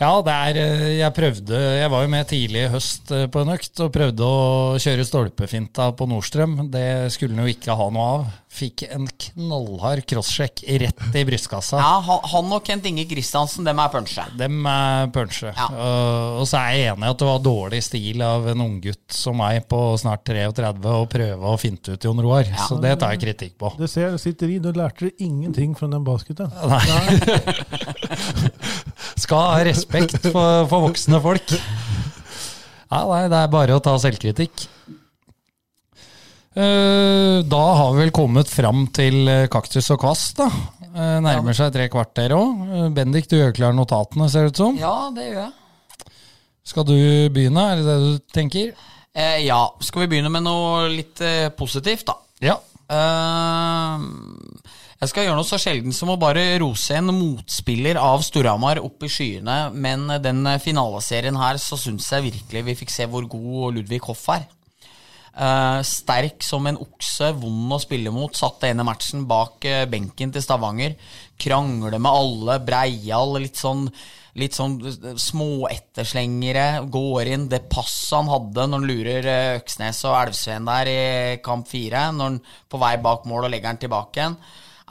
[0.02, 3.42] Ja, det er eh, Jeg prøvde Jeg var jo med tidlig i høst eh, på
[3.42, 6.56] en økt og prøvde å kjøre stolpefinta på Nordstrøm.
[6.72, 8.24] Det skulle han jo ikke ha noe av.
[8.52, 11.78] Fikk en knallhard crosssjekk rett i brystkassa.
[11.80, 14.34] Ja, han, og Kent Inge Kristiansen, dem er punchet.
[14.36, 15.52] Dem er punche.
[15.54, 15.68] Ja.
[15.70, 19.16] Og, og så er jeg enig i at det var dårlig stil av en unggutt
[19.16, 22.50] som meg på snart 33 å prøve å finte ut Jon Roar.
[22.66, 23.72] Så det tar jeg kritikk på.
[23.78, 24.60] Det ser, sitter i.
[24.62, 26.52] Du lærte ingenting fra den basketen.
[29.22, 31.52] Skal ha respekt for, for voksne folk.
[32.92, 34.66] Ja, nei, det er bare å ta selvkritikk.
[36.52, 40.48] Eh, Da har vi vel kommet fram til eh, kaktus og kvast, da.
[40.92, 42.66] Eh, Nærmer seg tre kvarter òg.
[42.96, 44.76] Bendik, du gjør notatene, ser det ut som.
[44.80, 45.52] Ja, det gjør jeg.
[46.72, 46.94] Skal du
[47.34, 48.74] begynne, er det det du tenker?
[49.16, 52.18] Eh, ja, skal vi begynne med noe litt eh, positivt, da?
[52.44, 52.58] Ja.
[52.92, 54.04] Eh,
[55.02, 59.02] jeg skal gjøre noe så sjelden som å bare rose en motspiller av Storhamar opp
[59.02, 63.80] i skyene, men den finaleserien her så syns jeg virkelig vi fikk se hvor god
[63.80, 64.46] Ludvig Hoff er.
[65.32, 68.30] Uh, sterk som en okse, vond å spille mot.
[68.36, 70.94] Satt ene matchen bak uh, benken til Stavanger.
[71.40, 73.88] Krangler med alle, breial, litt sånn
[74.40, 74.78] Litt sånn
[75.20, 76.86] småetterslengere.
[76.88, 77.42] Går inn.
[77.52, 81.02] Det passet han hadde når han lurer eh, Øksnes og Elvsveen der i
[81.44, 82.06] kamp fire.
[82.16, 82.38] Når han
[82.72, 84.38] på vei bak mål og legger han tilbake igjen.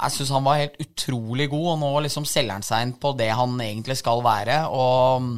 [0.02, 3.14] Jeg syns han var helt utrolig god, og nå liksom selger han seg inn på
[3.20, 4.64] det han egentlig skal være.
[4.74, 5.34] Og mm,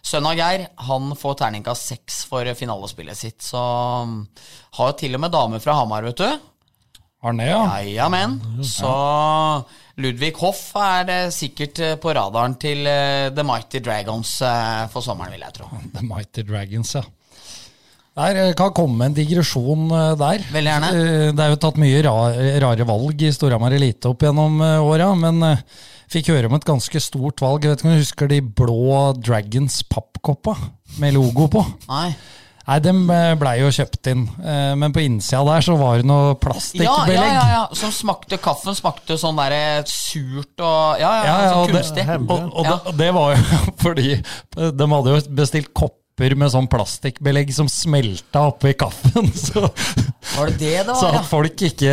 [0.00, 3.40] sønnen av Geir han får terningkast seks for finalespillet sitt.
[3.42, 3.62] Så
[4.06, 4.20] mm,
[4.78, 6.52] har jo til og med dame fra Hamar, vet du.
[7.26, 7.80] Arne, ja?
[7.82, 8.38] Ja, men.
[8.62, 8.92] Så
[9.98, 15.02] Ludvig Hoff er det sikkert eh, på radaren til eh, The Mighty Dragons eh, for
[15.04, 15.70] sommeren, vil jeg tro.
[15.96, 17.02] The Mighty Dragons, ja.
[18.16, 20.44] Der eh, kan komme en digresjon eh, der.
[20.54, 20.92] Veldig gjerne.
[20.94, 22.14] Eh, Det er jo tatt mye ra
[22.64, 25.42] rare valg i Storhamar Elite opp gjennom åra, men
[26.08, 27.64] fikk høre om et ganske stort valg.
[27.66, 30.54] Jeg vet ikke om du husker de blå Dragons pappkoppa
[31.02, 31.64] med logo på?
[31.90, 32.08] Nei.
[32.66, 33.04] Nei, dem
[33.38, 37.14] blei jo kjøpt inn, eh, men på innsida der så var det noe Ja, plastikkbelegg.
[37.14, 37.60] ja, ja, ja.
[37.78, 41.76] Som smakte Kaffen smakte sånn der surt og Ja, ja, Ja, ja, så og det-
[41.76, 42.06] kunstig.
[42.08, 42.48] Hemmelig.
[42.48, 43.44] Og, og det, det var jo
[43.84, 44.08] fordi
[44.56, 49.28] de hadde jo bestilt kopper med sånn plastikkbelegg som smelta oppi kaffen.
[49.46, 49.60] Så,
[50.36, 51.92] Var det det det var, så at folk ikke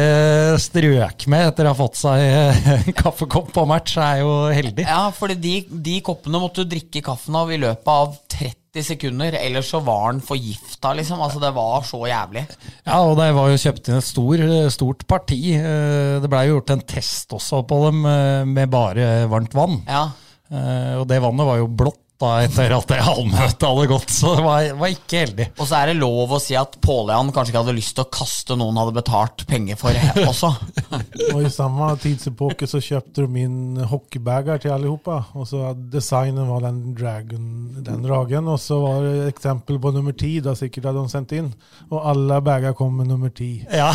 [0.63, 4.85] strøk med etter å ha fått seg en kaffekopp på match, er jo heldig.
[4.87, 5.09] ja?
[5.15, 9.67] for de, de koppene måtte du drikke kaffen av i løpet av 30 sekunder, ellers
[9.69, 11.19] så var den forgifta, liksom.
[11.21, 12.45] Altså, det var så jævlig.
[12.87, 15.41] Ja, og det var jo kjøpt inn et stor, stort parti.
[15.59, 19.77] Eh, Det blei jo gjort en test også på dem eh, med bare varmt vann.
[19.85, 20.07] Ja.
[20.49, 24.35] Eh, Og det vannet var jo blått da etter at det halvmøtet hadde gått, så
[24.37, 25.49] det var, var ikke heldig.
[25.57, 28.11] Og så er det lov å si at Pål-Jan kanskje ikke hadde lyst til å
[28.13, 30.53] kaste noen hadde betalt penger for også.
[31.33, 35.23] og i samme tidsepoke så kjøpte de inn hockeybager til alle allihopa.
[35.33, 38.47] Og så designen var den dragon, den dragen.
[38.47, 41.53] Og så var det eksempel på nummer 10 da sikkert hadde de sendt inn.
[41.89, 43.67] Og alle bager kom med nummer 10.
[43.73, 43.91] Ja,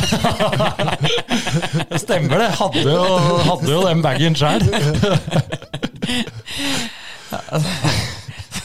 [1.90, 2.50] det stemmer det.
[2.58, 3.02] Hadde jo,
[3.50, 4.62] hadde jo den bagen sjøl.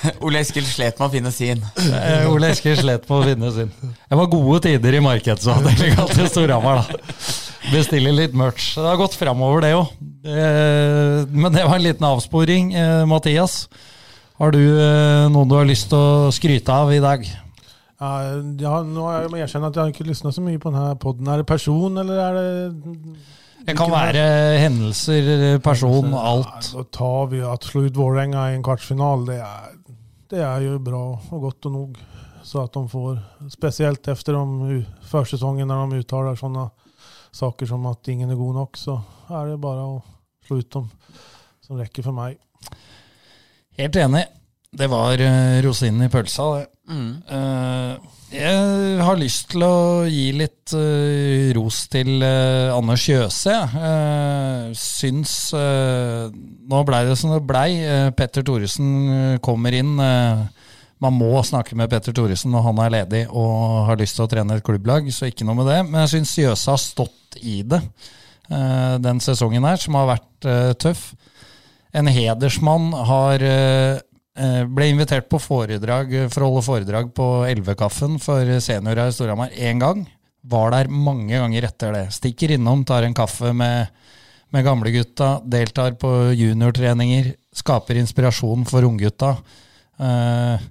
[0.25, 1.63] Ole Eskil slet med å finne sin.
[1.79, 3.71] Eh, Ole Eskil slet på å finne sin.
[3.81, 7.17] Det var gode tider i markedsavdelinga til Storhamar, da.
[7.71, 8.73] Bestille litt merch.
[8.75, 9.93] Det har gått framover, det òg.
[10.23, 12.73] Men det var en liten avsporing.
[12.75, 13.63] Eh, Mathias,
[14.41, 17.23] har du eh, noen du har lyst til å skryte av i dag?
[18.03, 21.29] Ja, nå har jeg erkjent at jeg har ikke lyssnat så mye på denne podden.
[21.31, 22.81] Er det person, eller er det...
[23.63, 24.23] Det kan være
[24.59, 26.73] hendelser, person, alt.
[26.73, 29.23] Ja, da tar vi at slå ut Vålerenga i en kvartsfinal.
[29.29, 29.69] Det är,
[30.33, 31.97] det är ju bra och gott och nog.
[32.43, 33.19] Så att de får,
[33.49, 36.69] speciellt efter de Når försäsongen när de uttalar sådana
[37.31, 40.03] saker som att ingen är god nok, så är det bara att
[40.47, 40.89] slå ut dem
[41.61, 42.37] som räcker för mig.
[43.77, 44.25] Helt enig.
[44.71, 46.67] Det var uh, rosinen i pølsa, det.
[46.89, 47.21] Mm.
[47.29, 47.97] Eh,
[48.33, 49.75] jeg har lyst til å
[50.09, 53.55] gi litt uh, ros til uh, Anders Jøse.
[53.77, 54.53] Uh,
[55.03, 56.27] syns eh,
[56.69, 57.69] Nå blei det som det blei.
[58.17, 59.95] Petter Thoresen eh, kommer inn.
[59.99, 60.43] Eh,
[61.03, 64.29] man må snakke med Petter Thoresen når han er ledig og har lyst til å
[64.31, 65.79] trene et klubblag, så ikke noe med det.
[65.89, 70.49] Men jeg syns Jøse har stått i det eh, den sesongen her, som har vært
[70.49, 71.11] eh, tøff.
[71.93, 74.01] En hedersmann har eh, eh,
[74.33, 79.81] ble invitert på foredrag for å holde foredrag på Elvekaffen for seniorer i Storhamar én
[79.81, 80.01] gang.
[80.43, 82.07] Var der mange ganger etter det.
[82.15, 83.93] Stikker innom, tar en kaffe med,
[84.49, 89.35] med gamlegutta, deltar på juniortreninger, skaper inspirasjon for unggutta.
[90.01, 90.65] Eh,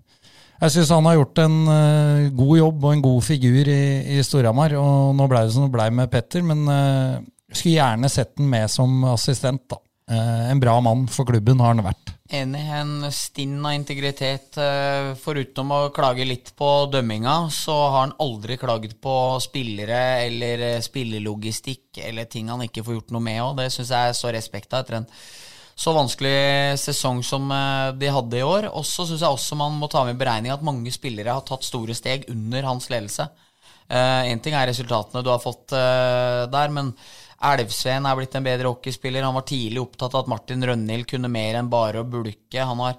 [0.62, 3.82] jeg syns han har gjort en eh, god jobb og en god figur i,
[4.14, 4.76] i Storhamar.
[4.78, 8.50] Og nå blei det som det blei med Petter, men eh, skulle gjerne sett den
[8.52, 9.64] med som assistent.
[9.72, 9.80] da.
[10.12, 12.14] Eh, en bra mann for klubben har han vært.
[12.32, 12.62] Enig.
[12.64, 14.54] En stinn av integritet.
[14.54, 20.64] forutom Foruten å klage litt på dømminga, så har han aldri klaget på spillere eller
[20.70, 23.58] eh, spillelogistikk eller ting han ikke får gjort noe med òg.
[23.60, 25.08] Det syns jeg er så respekt av etter en
[25.82, 28.70] så vanskelig sesong som eh, de hadde i år.
[28.72, 31.44] Og så syns jeg også man må ta med i beregning at mange spillere har
[31.44, 33.28] tatt store steg under hans ledelse.
[33.92, 36.94] Én ting er resultatene du har fått eh, der, men
[37.42, 39.26] Elvsveen er blitt en bedre hockeyspiller.
[39.26, 42.62] Han var tidlig opptatt av at Martin Rønhild kunne mer enn bare å bulke.
[42.62, 42.98] Han har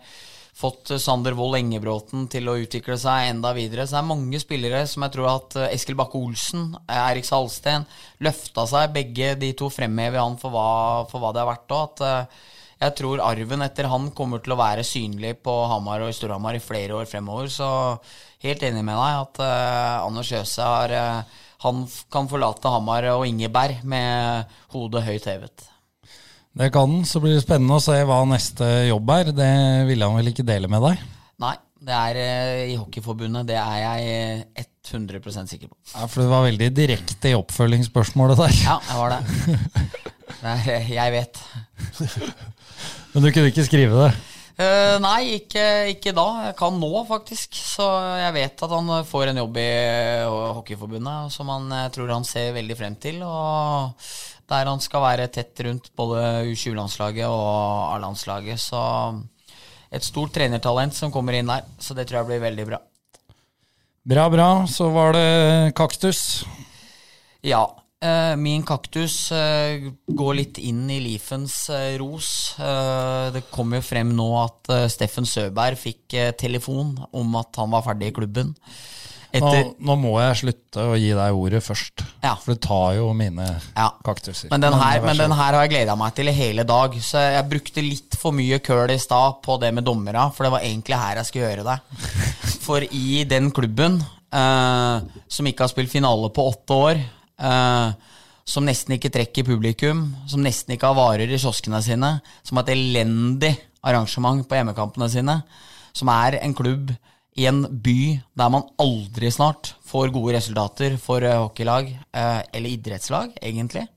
[0.54, 3.88] fått eh, Sander Wold Engebråten til å utvikle seg enda videre.
[3.88, 7.88] Så det er mange spillere som jeg tror at eh, Eskil Bakke-Olsen, Erik Eirik Salsten,
[8.24, 8.91] løfta seg.
[8.96, 10.68] Begge de to fremhever han for hva,
[11.12, 12.04] for hva det har vært òg.
[12.10, 12.44] Eh,
[12.84, 16.58] Jeg tror arven etter han kommer til å være synlig på Hamar og i Storhamar
[16.58, 17.48] i flere år fremover.
[17.48, 17.68] Så
[18.44, 23.28] helt enig med deg at uh, Anders Jøse har uh, Han kan forlate Hamar og
[23.28, 25.70] Ingeberg med hodet høyt hevet.
[26.53, 27.05] Det kan han.
[27.07, 29.32] Så blir det spennende å se hva neste jobb er.
[29.34, 29.53] Det
[29.89, 31.05] ville han vel ikke dele med deg?
[31.41, 31.55] Nei,
[31.88, 33.47] det er uh, i Hockeyforbundet.
[33.49, 35.78] Det er jeg 100% sikker på.
[35.95, 38.59] Ja, For du var veldig direkte i oppfølgingsspørsmålet der.
[38.68, 39.57] Ja, jeg var det.
[40.43, 41.41] det er, jeg vet.
[43.14, 44.14] Men du kunne ikke skrive det?
[44.54, 45.64] Uh, nei, ikke,
[45.95, 46.28] ikke, da.
[46.49, 47.58] Jeg kan nå, faktisk.
[47.58, 47.88] Så
[48.20, 49.72] jeg vet at han får en jobb i
[50.60, 53.24] Hockeyforbundet som han jeg tror han ser veldig frem til.
[53.26, 54.06] Og
[54.54, 58.62] der han skal være tett rundt både U20-landslaget og A-landslaget.
[58.62, 58.82] Så
[59.93, 61.66] et stort trenertalent som kommer inn der.
[61.82, 62.82] Så det tror jeg blir veldig bra.
[64.04, 64.49] Bra, bra.
[64.68, 66.43] Så var det kaktus.
[67.41, 67.66] Ja.
[68.04, 69.80] Uh, min kaktus uh,
[70.12, 72.32] går litt inn i Leafens uh, ros.
[73.34, 78.12] det kom jo frem nå at Steffen Søberg fikk telefon om at han var ferdig
[78.12, 78.51] i klubben.
[79.34, 79.64] Etter...
[79.64, 82.36] Nå, nå, må jeg slutte å gi deg ordet først, ja.
[82.38, 83.88] for du tar jo mine ja.
[84.06, 84.51] kaktuser.
[84.51, 87.24] Men den, her, men den her har jeg gleda meg til i hele dag, så
[87.24, 90.68] jeg brukte litt for mye køl i stad på det med dommera, for det var
[90.68, 91.80] egentlig her jeg skulle gjøre det.
[92.64, 93.97] For i den klubben,
[94.32, 97.01] som ikke har spilt finale på åtte år
[97.38, 102.10] som nesten ikke trekker publikum, som nesten ikke har varer i kioskene sine,
[102.44, 103.54] som har et elendig
[103.84, 105.38] arrangement på hjemmekampene sine,
[105.96, 106.92] som er en klubb
[107.40, 112.76] i en by der man aldri snart får gode resultater for uh, hockeylag, uh, eller
[112.76, 113.88] idrettslag, egentlig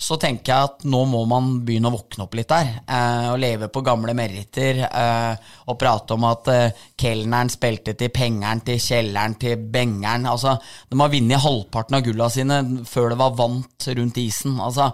[0.00, 2.70] så tenker jeg at nå må man begynne å våkne opp litt der.
[2.88, 4.80] Eh, og leve på gamle meritter.
[4.88, 10.24] Eh, og prate om at eh, kelneren spilte til pengeren, til kjelleren, til bengeren.
[10.30, 10.56] Altså,
[10.88, 14.56] de har vunnet halvparten av gulla sine før det var vant rundt isen.
[14.64, 14.88] Altså,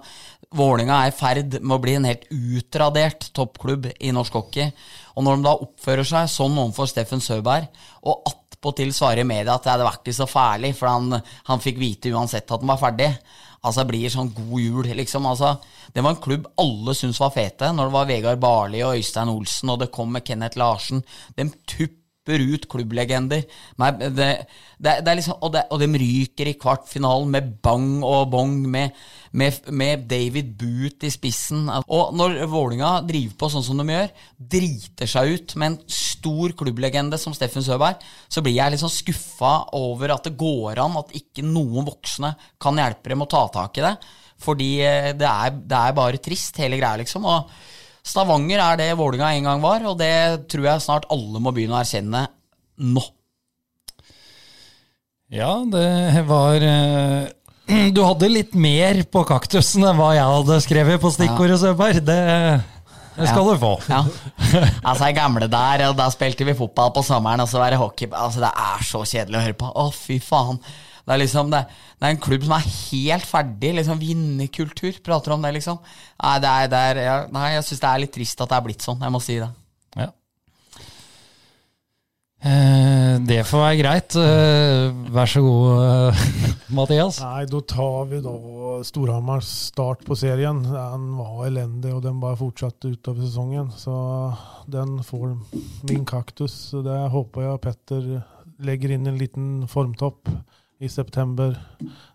[0.57, 4.71] Vålinga er i ferd med å bli en helt utradert toppklubb i norsk hockey.
[5.15, 7.71] Og når de da oppfører seg sånn overfor Steffen Søberg,
[8.07, 12.15] og attpåtil svarer media at det hadde vært så fælt, for han, han fikk vite
[12.15, 13.13] uansett at han var ferdig
[13.63, 15.29] Altså det blir sånn god jul, liksom.
[15.29, 15.57] Altså,
[15.95, 17.71] det var en klubb alle syntes var fete.
[17.75, 21.03] Når det var Vegard Barli og Øystein Olsen, og det kom med Kenneth Larsen.
[21.37, 23.45] De tupper ut klubblegender.
[23.79, 24.31] Det,
[24.79, 28.97] det, det liksom, og, og, de ryker i kvartfinalen med bang og bong, med,
[29.37, 31.67] med, med David Boot i spissen.
[31.69, 34.13] Og når Vålinga driver på sånn som de gjør,
[34.57, 38.93] driter seg ut med en stor klubblegende som Steffen Søberg, så blir jeg litt sånn
[38.93, 42.33] skuffa over at det går an at ikke noen voksne
[42.63, 43.97] kan hjelpe dem å ta tak i det.
[44.43, 47.29] Fordi eh, det er, det er bare trist, hele greia, liksom.
[47.29, 47.53] Og
[48.07, 51.77] Stavanger er det Vålinga en gang var, og det tror jeg snart alle må begynne
[51.77, 52.27] å erkjenne
[52.87, 53.05] nå.
[55.33, 57.33] Ja, det var eh,
[57.97, 62.01] Du hadde litt mer på kaktusen enn hva jeg hadde skrevet på stikkordet, Søberg.
[62.07, 62.23] Det
[63.17, 63.53] det skal ja.
[63.53, 63.71] du få.
[63.89, 64.03] Ja.
[64.85, 67.81] Altså, er gamle der, og da spilte vi fotball på sommeren, og så var det
[67.81, 69.71] hockey altså, Det er så kjedelig å høre på.
[69.73, 70.61] Å, fy faen.
[71.07, 71.63] Det er liksom, det,
[71.97, 73.73] det er en klubb som er helt ferdig.
[73.79, 75.01] liksom Vinnerkultur.
[75.07, 75.79] Prater om det, liksom.
[76.21, 78.59] Nei, det er, det er, ja, nei jeg syns det er litt trist at det
[78.59, 79.01] er blitt sånn.
[79.07, 79.49] Jeg må si det.
[82.45, 84.17] Eh, det får være greit.
[84.21, 86.25] Eh, vær så god, eh,
[86.77, 87.21] Mathias.
[87.25, 88.35] Nei, da tar vi da
[88.85, 90.61] Storhamars start på serien.
[90.69, 93.73] Den var elendig, og den bare fortsatte utover sesongen.
[93.73, 93.97] Så
[94.69, 95.39] den får
[95.89, 96.75] min kaktus.
[96.85, 98.11] Det håper jeg Petter
[98.67, 100.31] legger inn en liten formtopp
[100.81, 101.57] i september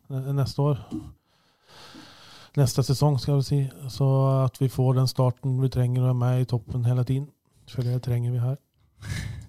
[0.10, 0.80] neste år.
[2.58, 3.60] Neste sesong, skal vi si.
[3.90, 4.08] Så
[4.46, 7.30] at vi får den starten vi trenger og er med i toppen hele tiden.
[7.72, 8.60] For det trenger vi her.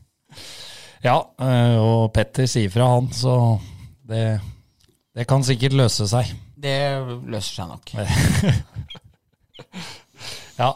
[1.03, 3.35] Ja, eh, og Petter sier fra, han, så
[4.07, 4.39] det,
[5.17, 6.31] det kan sikkert løse seg.
[6.63, 6.77] Det
[7.27, 7.95] løser seg nok.
[10.63, 10.71] ja.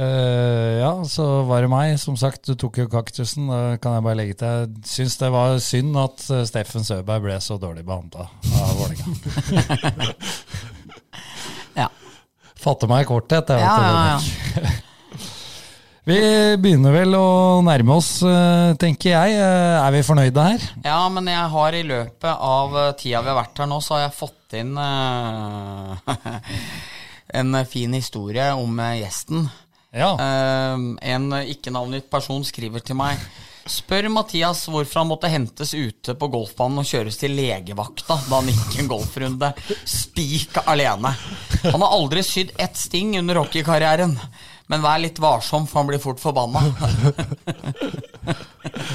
[0.00, 1.94] Uh, ja, så var det meg.
[2.00, 3.50] Som sagt, du tok jo kaktusen.
[3.50, 4.74] Da kan jeg bare legge til.
[4.88, 8.26] Syns det var synd at eh, Steffen Søberg ble så dårlig behandla
[8.64, 10.14] av Vålerenga.
[11.82, 11.90] ja.
[12.60, 13.60] Fatter meg i korthet, jeg.
[13.60, 14.78] Ja, ja, ja.
[16.10, 19.34] Vi begynner vel å nærme oss, eh, tenker jeg.
[19.38, 20.58] Eh, er vi fornøyde her?
[20.82, 23.94] Ja, men jeg har i løpet av eh, tida vi har vært her nå, så
[23.94, 24.74] har jeg fått inn
[27.40, 29.46] en fin historie om gjesten.
[29.94, 30.16] Ja.
[30.18, 33.22] En ikke-navngitt person skriver til meg.
[33.70, 38.50] Spør Mathias hvorfor han måtte hentes ute på golfbanen og kjøres til legevakta da han
[38.50, 39.52] gikk en golfrunde
[39.86, 41.14] spik alene.
[41.68, 44.16] Han har aldri sydd ett sting under hockeykarrieren.
[44.70, 46.62] Men vær litt varsom, for han blir fort forbanna.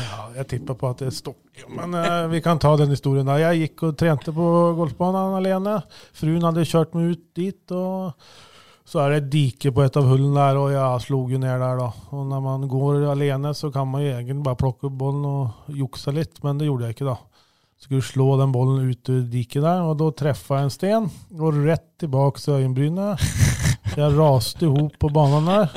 [0.07, 3.28] ja, jeg tipper på at det stokker, men uh, vi kan ta den historien.
[3.28, 3.43] der.
[3.49, 4.49] Jeg gikk og trente på
[4.80, 5.78] golfbanen alene.
[6.15, 7.76] Fruen hadde kjørt meg ut dit.
[7.76, 8.15] og
[8.86, 11.57] så er det et dike på et av hullene der, og jeg slo jo ned
[11.57, 11.88] der, da.
[12.13, 15.73] Og når man går alene, så kan man jo egentlig bare plukke opp bollen og
[15.73, 17.17] jukse litt, men det gjorde jeg ikke, da.
[17.82, 21.09] Skulle slå den bollen ut ur diket der, og da treffa jeg en sten.
[21.41, 23.26] Og rett tilbake til øyenbrynet.
[23.96, 25.70] Jeg raste i hop på banen der.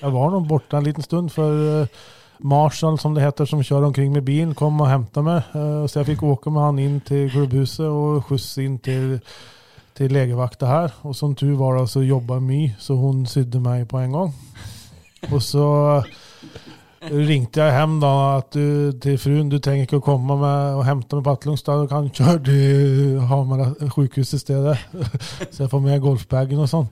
[0.00, 2.00] Jeg var nå borte en liten stund, for eh,
[2.42, 5.50] Marshall, som det heter, som kjører omkring med bilen, kom og henta meg.
[5.54, 9.18] Eh, Så jeg fikk åke med han inn til klubbhuset og skjuts inn til,
[9.94, 10.96] til legevakta her.
[11.04, 14.32] Og som tur var det, så jobba mye, så hun sydde meg på en gang.
[15.30, 15.66] Og så
[17.00, 18.12] ringte jeg hjem da
[18.52, 18.64] du,
[19.00, 22.10] til fruen du trenger ikke å komme med og hente meg på Atlungstad, du kan
[22.12, 23.62] kjøre til Hamar
[23.94, 24.76] sykehus i stedet.
[25.52, 26.90] Så jeg får med golfbagen og sånn.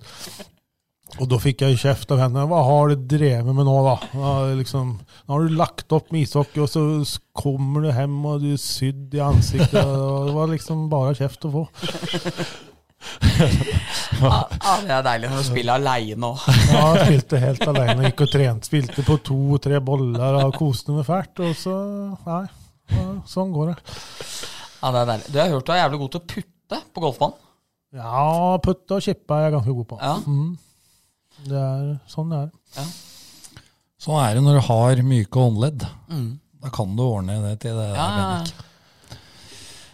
[1.19, 2.45] Og da fikk jeg kjeft av henne.
[2.51, 3.97] Hva har du drevet med nå, da?
[4.15, 4.95] da liksom,
[5.27, 6.85] nå har du lagt opp med ishockey, og så
[7.37, 9.79] kommer du hjem og du er sydd i ansiktet.
[9.79, 11.67] Det var liksom bare kjeft å få.
[14.19, 16.47] Ja, det er deilig når du spiller aleine òg.
[16.73, 18.09] Ja, spilte helt alene.
[18.09, 18.69] Gikk og trent.
[18.69, 21.45] Spilte på to-tre boller og koste meg fælt.
[21.47, 21.77] Og så
[22.27, 22.45] Nei.
[23.29, 23.77] Sånn går det.
[24.81, 25.29] Ja, det er deilig.
[25.29, 27.45] Du har hørt du er jævlig god til å putte på golfbanen.
[27.97, 28.25] Ja,
[28.65, 29.99] putte og chippe er jeg ganske god på.
[30.03, 30.17] Ja.
[30.27, 30.57] Mm.
[31.47, 32.41] Det er sånn det
[32.83, 32.89] er.
[33.99, 35.87] Sånn er det når du har myke håndledd.
[36.11, 36.29] Mm.
[36.63, 37.89] Da kan du ordne det til det.
[37.95, 39.17] Ja, ja,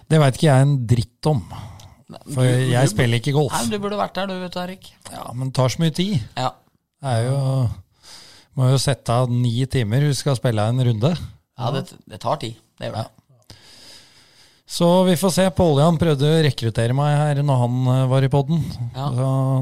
[0.09, 1.41] Det veit ikke jeg en dritt om.
[2.35, 3.53] For Du- jeg du- spiller ikke golf.
[3.53, 4.93] Nei, Du burde vært der, du, vet du, Erik.
[5.11, 6.21] Ja, Men det tar så mye tid.
[6.37, 6.51] Ja.
[7.03, 7.71] Det er jo
[8.57, 11.19] Må jo sette av ni timer hvis du skal spille en runde.
[11.59, 12.55] ja det, det tar tid.
[12.79, 13.11] Det gjør det.
[14.75, 15.45] Så vi får se.
[15.55, 18.65] Poljan prøvde å rekruttere meg her når han eh, var i poden.
[18.97, 19.07] Ja.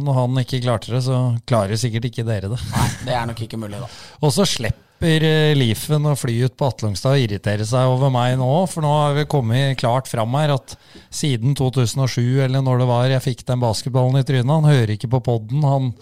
[0.00, 2.60] Når han ikke klarte det, så klarer sikkert ikke dere det.
[2.70, 3.90] Nei, det er nok ikke mulig, da.
[4.24, 8.38] Og så slipper eh, Leafen å fly ut på Atlungstad og irritere seg over meg
[8.40, 10.78] nå, for nå har vi kommet klart fram her at
[11.12, 15.12] siden 2007, eller når det var jeg fikk den basketballen i trynet, han hører ikke
[15.12, 15.68] på poden.
[15.68, 15.92] Han,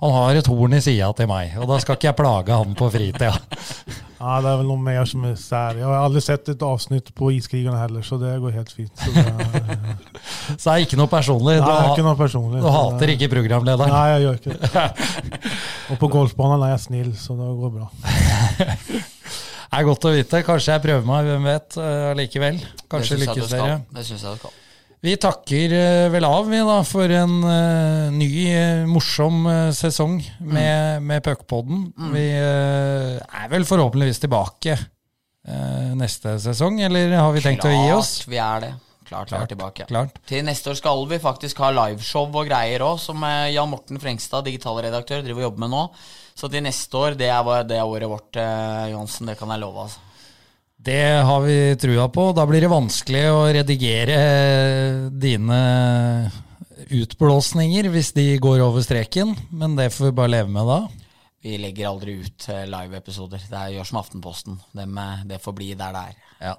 [0.00, 2.76] han har et horn i sida til meg, og da skal ikke jeg plage han
[2.78, 3.34] på fritida.
[4.18, 5.76] Ja, det er vel noe mer som er sær.
[5.78, 8.90] Jeg har aldri sett et avsnitt på Iskrigerne heller, så det går helt fint.
[8.98, 9.76] Så det er,
[10.64, 11.54] Så er ikke noe personlig.
[11.60, 12.62] Nei, Du, det er ikke noe personlig.
[12.64, 13.94] du hater ikke programlederen.
[13.94, 14.82] Nei, jeg gjør ikke det.
[15.94, 17.86] Og på golfbanen er jeg snill, så det går bra.
[18.58, 20.42] Det er godt å vite.
[20.50, 22.58] Kanskje jeg prøver meg, hvem vet, eh, allikevel.
[22.90, 23.78] Kanskje syns lykkes dere.
[23.94, 24.58] Det synes jeg du skal.
[25.00, 30.18] Vi takker eh, vel av vi da for en uh, ny, eh, morsom uh, sesong
[30.42, 31.84] med, med Puckpodden.
[32.16, 34.78] Vi eh, er vel forhåpentligvis tilbake
[35.96, 38.10] neste sesong, eller har vi tenkt å gi oss?
[38.18, 38.72] Klart vi er det.
[39.08, 39.86] Klart vi er tilbake.
[39.88, 40.18] Klart.
[40.28, 44.44] Til neste år skal vi faktisk ha liveshow og greier òg, som Jan Morten Frengstad,
[44.44, 45.86] digitalredaktør, driver og jobber med nå.
[46.36, 48.42] Så til neste år, det er, det er året vårt,
[48.92, 49.32] Johansen.
[49.32, 49.86] Det kan jeg love.
[49.86, 50.07] altså.
[50.78, 52.30] Det har vi trua på.
[52.32, 54.18] Da blir det vanskelig å redigere
[55.10, 55.58] dine
[56.94, 60.78] utblåsninger hvis de går over streken, men det får vi bare leve med da.
[61.42, 63.42] Vi legger aldri ut eh, live-episoder.
[63.50, 64.56] Det er, gjør som Aftenposten.
[64.74, 66.16] Det, med, det får bli der det er.
[66.48, 66.54] Ja.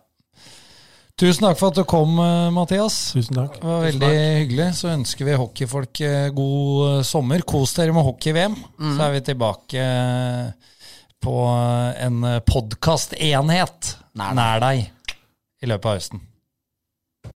[1.19, 2.99] Tusen takk for at du kom, eh, Mathias.
[3.15, 3.57] Tusen takk.
[3.59, 4.69] Det var veldig hyggelig.
[4.79, 7.43] Så ønsker vi hockeyfolk eh, god eh, sommer.
[7.43, 8.55] Kos dere med hockey-VM.
[8.79, 10.69] Så er vi tilbake eh,
[11.23, 11.35] på
[11.99, 14.85] en podkastenhet nær deg
[15.59, 16.28] i løpet av høsten.